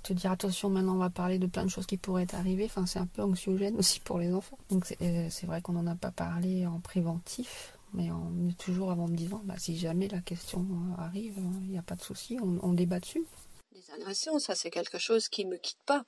te 0.04 0.14
dire 0.14 0.32
attention, 0.32 0.70
maintenant 0.70 0.96
on 0.96 1.00
va 1.00 1.10
parler 1.10 1.40
de 1.40 1.48
plein 1.48 1.66
de 1.66 1.70
choses 1.70 1.86
qui 1.86 1.98
pourraient 1.98 2.26
t'arriver. 2.26 2.66
Enfin, 2.66 2.86
c'est 2.86 3.00
un 3.00 3.08
peu 3.08 3.22
anxiogène 3.22 3.76
aussi 3.78 4.00
pour 4.00 4.20
les 4.20 4.34
enfants. 4.34 4.58
Donc, 4.70 4.86
c'est 4.86 5.02
euh, 5.02 5.48
vrai 5.48 5.62
qu'on 5.62 5.74
n'en 5.74 5.88
a 5.88 5.96
pas 5.96 6.12
parlé 6.12 6.66
en 6.66 6.80
préventif, 6.80 7.78
mais 7.94 8.10
toujours 8.58 8.92
avant 8.92 9.08
me 9.08 9.16
disant, 9.16 9.42
bah, 9.46 9.56
si 9.58 9.78
jamais 9.78 10.08
la 10.08 10.22
question 10.22 10.66
arrive, 10.98 11.38
il 11.64 11.72
n'y 11.72 11.78
a 11.78 11.84
pas 11.84 11.96
de 11.96 12.02
souci, 12.02 12.38
on, 12.42 12.74
débat 12.74 13.00
dessus. 13.00 13.26
Les 13.74 13.92
agressions, 13.92 14.38
ça 14.40 14.56
c'est 14.56 14.70
quelque 14.70 15.00
chose 15.00 15.28
qui 15.28 15.46
me 15.46 15.58
quitte 15.58 15.84
pas, 15.86 16.04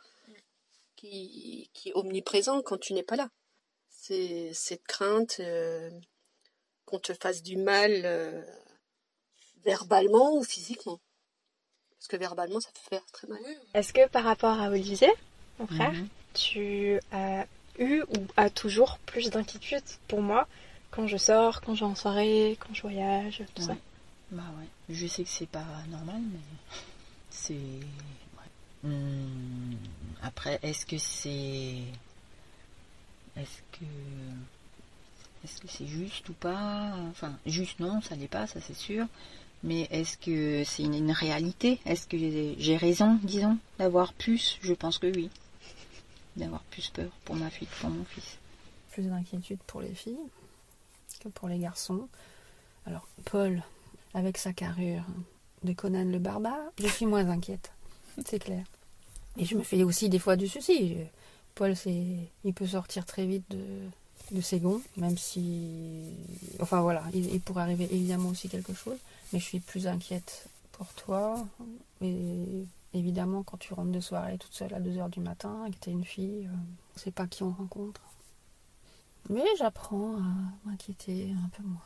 qui, 0.96 1.70
est 1.86 1.94
omniprésent 1.96 2.62
quand 2.62 2.80
tu 2.80 2.94
n'es 2.94 3.04
pas 3.04 3.16
là. 3.16 3.30
C'est 3.90 4.52
cette 4.54 4.84
crainte 4.84 5.38
euh, 5.40 5.90
qu'on 6.86 7.00
te 7.00 7.14
fasse 7.14 7.42
du 7.42 7.58
mal 7.58 8.06
verbalement 9.66 10.36
ou 10.36 10.44
physiquement. 10.44 11.00
Parce 11.98 12.08
que 12.08 12.18
verbalement, 12.18 12.60
ça 12.60 12.70
peut 12.74 12.90
faire 12.96 13.06
très 13.12 13.28
mal. 13.28 13.40
Est-ce 13.74 13.94
que 13.94 14.08
par 14.10 14.24
rapport 14.26 14.60
à 14.60 14.70
Olivier, 14.70 15.12
mon 15.60 15.68
frère, 15.68 15.92
Mhm. 15.94 16.08
tu 16.34 17.00
as 17.12 17.46
eu 17.80 18.02
ou 18.04 18.28
as 18.38 18.50
toujours 18.50 18.98
plus 19.06 19.30
d'inquiétude 19.30 19.84
pour 20.08 20.22
moi 20.22 20.48
quand 20.92 21.08
je 21.08 21.18
sors, 21.18 21.62
quand 21.62 21.76
je 21.76 21.86
vais 21.86 21.92
en 21.92 21.96
soirée, 21.96 22.58
quand 22.60 22.74
je 22.74 22.82
voyage, 22.82 23.44
tout 23.56 23.62
ça? 23.64 23.76
Bah 24.32 24.44
ouais. 24.60 24.68
Je 24.90 25.08
sais 25.08 25.24
que 25.24 25.30
c'est 25.30 25.48
pas 25.50 25.66
normal, 25.90 26.22
mais 26.22 26.40
c'est. 27.30 27.54
ouais. 27.54 28.50
Hum, 28.84 29.78
Après, 30.22 30.60
est-ce 30.64 30.86
que 30.86 30.98
c'est. 30.98 31.82
Est-ce 33.36 33.62
que. 33.80 33.86
Est-ce 35.44 35.60
que 35.62 35.68
c'est 35.68 35.88
juste 35.88 36.30
ou 36.30 36.34
pas? 36.34 36.94
Enfin, 37.10 37.34
juste 37.46 37.80
non, 37.80 38.02
ça 38.02 38.16
l'est 38.16 38.28
pas, 38.28 38.48
ça 38.48 38.62
c'est 38.62 38.76
sûr. 38.76 39.06
Mais 39.64 39.88
est-ce 39.92 40.18
que 40.18 40.64
c'est 40.66 40.84
une, 40.84 40.96
une 40.96 41.12
réalité? 41.12 41.80
Est-ce 41.86 42.08
que 42.08 42.18
j'ai 42.18 42.78
raison, 42.78 43.18
disons, 43.24 43.58
d'avoir 43.80 44.14
plus? 44.14 44.60
Je 44.62 44.74
pense 44.74 44.98
que 44.98 45.08
oui. 45.08 45.30
D'avoir 46.36 46.64
plus 46.64 46.90
peur 46.90 47.12
pour 47.26 47.36
ma 47.36 47.50
fille 47.50 47.68
que 47.68 47.82
pour 47.82 47.90
mon 47.90 48.04
fils. 48.06 48.38
Plus 48.92 49.04
d'inquiétude 49.04 49.60
pour 49.66 49.82
les 49.82 49.94
filles 49.94 50.18
que 51.24 51.30
pour 51.30 51.48
les 51.48 51.58
garçons. 51.58 52.08
Alors, 52.86 53.08
Paul, 53.26 53.64
avec 54.14 54.38
sa 54.38 54.54
carrure 54.54 55.04
de 55.64 55.74
Conan 55.74 56.06
le 56.06 56.20
barbare, 56.20 56.72
je 56.78 56.88
suis 56.88 57.06
moins 57.06 57.30
inquiète, 57.30 57.72
c'est 58.26 58.40
clair. 58.40 58.66
Et 59.38 59.46
je 59.46 59.56
me 59.56 59.64
fais 59.64 59.84
aussi 59.84 60.10
des 60.10 60.20
fois 60.20 60.36
du 60.36 60.48
souci. 60.48 60.98
Paul, 61.56 61.76
c'est, 61.76 62.18
il 62.44 62.54
peut 62.54 62.68
sortir 62.68 63.06
très 63.06 63.26
vite 63.26 63.46
de, 63.50 63.64
de 64.32 64.42
ses 64.42 64.60
gonds, 64.60 64.82
même 64.98 65.18
si. 65.18 66.04
Enfin 66.60 66.82
voilà, 66.82 67.04
il, 67.14 67.40
pourrait 67.42 67.64
arriver 67.64 67.88
évidemment 67.92 68.30
aussi 68.30 68.50
quelque 68.50 68.74
chose, 68.74 68.98
mais 69.32 69.40
je 69.40 69.46
suis 69.46 69.60
plus 69.60 69.88
inquiète 69.88 70.48
pour 70.72 70.88
toi. 70.94 71.46
Et 72.02 72.66
évidemment, 72.94 73.44
quand 73.44 73.58
tu 73.58 73.74
rentres 73.74 73.92
de 73.92 74.00
soirée 74.00 74.38
toute 74.38 74.54
seule 74.54 74.74
à 74.74 74.80
2h 74.80 75.10
du 75.10 75.20
matin, 75.20 75.66
et 75.68 75.72
que 75.72 75.78
tu 75.80 75.90
es 75.90 75.94
une 75.94 76.06
fille, 76.06 76.46
euh, 76.46 76.56
on 76.96 77.00
sait 77.00 77.12
pas 77.12 77.28
qui 77.28 77.44
on 77.44 77.52
rencontre. 77.52 78.02
Mais 79.30 79.46
j'apprends 79.58 80.18
à 80.18 80.70
m'inquiéter 80.70 81.34
un 81.44 81.50
peu 81.50 81.64
moins. 81.64 81.82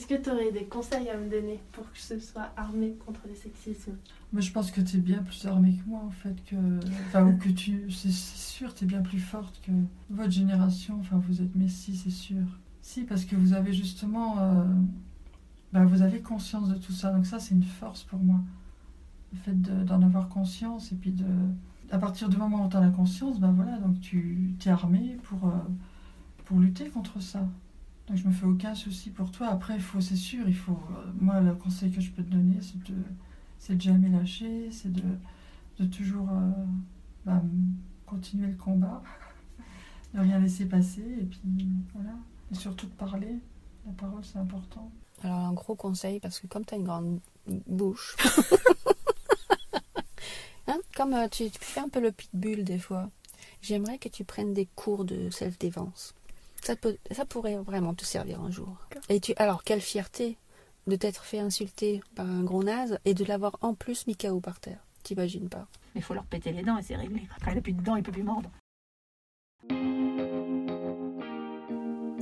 Est-ce 0.00 0.06
que 0.08 0.14
tu 0.14 0.30
aurais 0.30 0.50
des 0.50 0.64
conseils 0.64 1.10
à 1.10 1.16
me 1.18 1.28
donner 1.28 1.60
pour 1.72 1.84
que 1.84 1.98
je 1.98 2.18
sois 2.18 2.48
armée 2.56 2.96
contre 3.04 3.20
le 3.28 3.34
sexisme? 3.34 3.92
Mais 4.32 4.40
je 4.40 4.50
pense 4.50 4.70
que 4.70 4.80
tu 4.80 4.96
es 4.96 5.00
bien 5.00 5.22
plus 5.22 5.44
armée 5.44 5.74
que 5.74 5.86
moi, 5.86 6.00
en 6.02 6.10
fait. 6.10 6.42
Que, 6.46 6.56
enfin, 7.08 7.30
que 7.32 7.50
tu. 7.50 7.90
C'est 7.90 8.10
sûr, 8.10 8.72
tu 8.74 8.84
es 8.84 8.86
bien 8.86 9.02
plus 9.02 9.18
forte 9.18 9.60
que 9.60 9.72
votre 10.08 10.30
génération. 10.32 10.96
Enfin, 11.00 11.18
vous 11.28 11.42
êtes 11.42 11.54
Messi, 11.54 11.94
c'est 11.96 12.08
sûr. 12.08 12.46
Si, 12.80 13.02
parce 13.04 13.26
que 13.26 13.36
vous 13.36 13.52
avez 13.52 13.74
justement. 13.74 14.38
euh, 14.38 14.64
bah, 15.74 15.84
vous 15.84 16.00
avez 16.00 16.20
conscience 16.22 16.70
de 16.70 16.76
tout 16.78 16.92
ça. 16.92 17.12
Donc, 17.12 17.26
ça, 17.26 17.38
c'est 17.38 17.54
une 17.54 17.62
force 17.62 18.02
pour 18.04 18.20
moi. 18.20 18.40
Le 19.34 19.38
fait 19.38 19.60
de- 19.60 19.84
d'en 19.84 20.00
avoir 20.00 20.30
conscience 20.30 20.92
et 20.92 20.94
puis 20.94 21.10
de. 21.12 21.26
À 21.90 21.98
partir 21.98 22.30
du 22.30 22.38
moment 22.38 22.64
où 22.64 22.70
tu 22.70 22.76
as 22.78 22.80
la 22.80 22.88
conscience, 22.88 23.38
ben 23.38 23.52
voilà, 23.52 23.76
donc 23.76 24.00
tu 24.00 24.54
es 24.64 24.70
armé 24.70 25.18
pour, 25.24 25.46
euh, 25.46 25.50
pour 26.46 26.58
lutter 26.58 26.88
contre 26.88 27.20
ça. 27.20 27.46
Donc 28.10 28.18
je 28.18 28.26
me 28.26 28.32
fais 28.32 28.46
aucun 28.46 28.74
souci 28.74 29.10
pour 29.10 29.30
toi. 29.30 29.46
Après, 29.50 29.74
il 29.76 29.80
faut, 29.80 30.00
c'est 30.00 30.16
sûr, 30.16 30.48
il 30.48 30.56
faut. 30.56 30.72
euh, 30.72 31.12
moi, 31.20 31.40
le 31.40 31.54
conseil 31.54 31.92
que 31.92 32.00
je 32.00 32.10
peux 32.10 32.24
te 32.24 32.30
donner, 32.30 32.56
c'est 32.60 32.82
de, 32.82 32.94
c'est 33.60 33.76
de 33.76 33.80
jamais 33.80 34.08
lâcher, 34.08 34.68
c'est 34.72 34.92
de, 34.92 35.04
de 35.78 35.84
toujours 35.86 36.28
euh, 36.28 36.50
bah, 37.24 37.40
continuer 38.06 38.48
le 38.48 38.56
combat, 38.56 39.00
de 40.14 40.18
rien 40.18 40.40
laisser 40.40 40.66
passer, 40.66 41.04
et 41.20 41.24
puis 41.24 41.38
voilà. 41.94 42.16
Et 42.50 42.56
surtout 42.56 42.86
de 42.86 42.92
parler. 42.94 43.36
La 43.86 43.92
parole, 43.92 44.24
c'est 44.24 44.38
important. 44.38 44.90
Alors 45.22 45.38
un 45.38 45.52
gros 45.52 45.76
conseil, 45.76 46.18
parce 46.18 46.40
que 46.40 46.48
comme 46.48 46.64
tu 46.64 46.74
as 46.74 46.78
une 46.78 46.84
grande 46.84 47.20
bouche, 47.68 48.16
hein, 50.66 50.78
comme 50.96 51.14
euh, 51.14 51.28
tu, 51.28 51.48
tu 51.48 51.58
fais 51.60 51.80
un 51.80 51.88
peu 51.88 52.00
le 52.00 52.10
pitbull 52.10 52.64
des 52.64 52.80
fois, 52.80 53.08
j'aimerais 53.62 53.98
que 53.98 54.08
tu 54.08 54.24
prennes 54.24 54.52
des 54.52 54.66
cours 54.74 55.04
de 55.04 55.30
self-défense. 55.30 56.16
Ça, 56.62 56.76
peut, 56.76 56.96
ça 57.10 57.24
pourrait 57.24 57.56
vraiment 57.56 57.94
te 57.94 58.04
servir 58.04 58.40
un 58.40 58.50
jour. 58.50 58.76
Et 59.08 59.20
tu, 59.20 59.32
alors, 59.36 59.64
quelle 59.64 59.80
fierté 59.80 60.36
de 60.86 60.96
t'être 60.96 61.24
fait 61.24 61.38
insulter 61.38 62.00
par 62.14 62.26
un 62.26 62.42
gros 62.42 62.62
naze 62.62 62.98
et 63.04 63.14
de 63.14 63.24
l'avoir 63.24 63.56
en 63.60 63.74
plus 63.74 64.06
mis 64.06 64.16
KO 64.16 64.40
par 64.40 64.60
terre. 64.60 64.84
T'imagines 65.02 65.48
pas. 65.48 65.66
Il 65.94 66.02
faut 66.02 66.14
leur 66.14 66.24
péter 66.24 66.52
les 66.52 66.62
dents 66.62 66.78
et 66.78 66.82
c'est 66.82 66.96
réglé. 66.96 67.22
Quand 67.44 67.50
il 67.50 67.54
n'a 67.54 67.60
plus 67.60 67.72
de 67.72 67.82
dents, 67.82 67.96
il 67.96 68.02
peut 68.02 68.12
plus 68.12 68.22
mordre. 68.22 68.50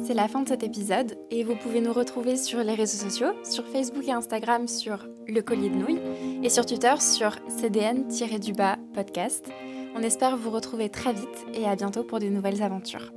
C'est 0.05 0.15
la 0.15 0.29
fin 0.29 0.43
de 0.43 0.49
cet 0.49 0.63
épisode 0.63 1.19
et 1.31 1.45
vous 1.45 1.57
pouvez 1.57 1.81
nous 1.81 1.93
retrouver 1.93 2.37
sur 2.37 2.61
les 2.61 2.75
réseaux 2.75 3.05
sociaux, 3.05 3.33
sur 3.45 3.67
Facebook 3.67 4.05
et 4.07 4.13
Instagram 4.13 4.67
sur 4.67 5.07
Le 5.27 5.41
Collier 5.41 5.69
de 5.69 5.75
Nouilles 5.75 6.01
et 6.43 6.49
sur 6.49 6.65
Twitter 6.65 6.95
sur 7.01 7.37
CDN-du-bas 7.49 8.79
podcast. 8.95 9.51
On 9.95 10.01
espère 10.01 10.37
vous 10.37 10.51
retrouver 10.51 10.89
très 10.89 11.13
vite 11.13 11.47
et 11.53 11.67
à 11.67 11.77
bientôt 11.77 12.05
pour 12.05 12.21
de 12.21 12.27
nouvelles 12.27 12.63
aventures. 12.63 13.13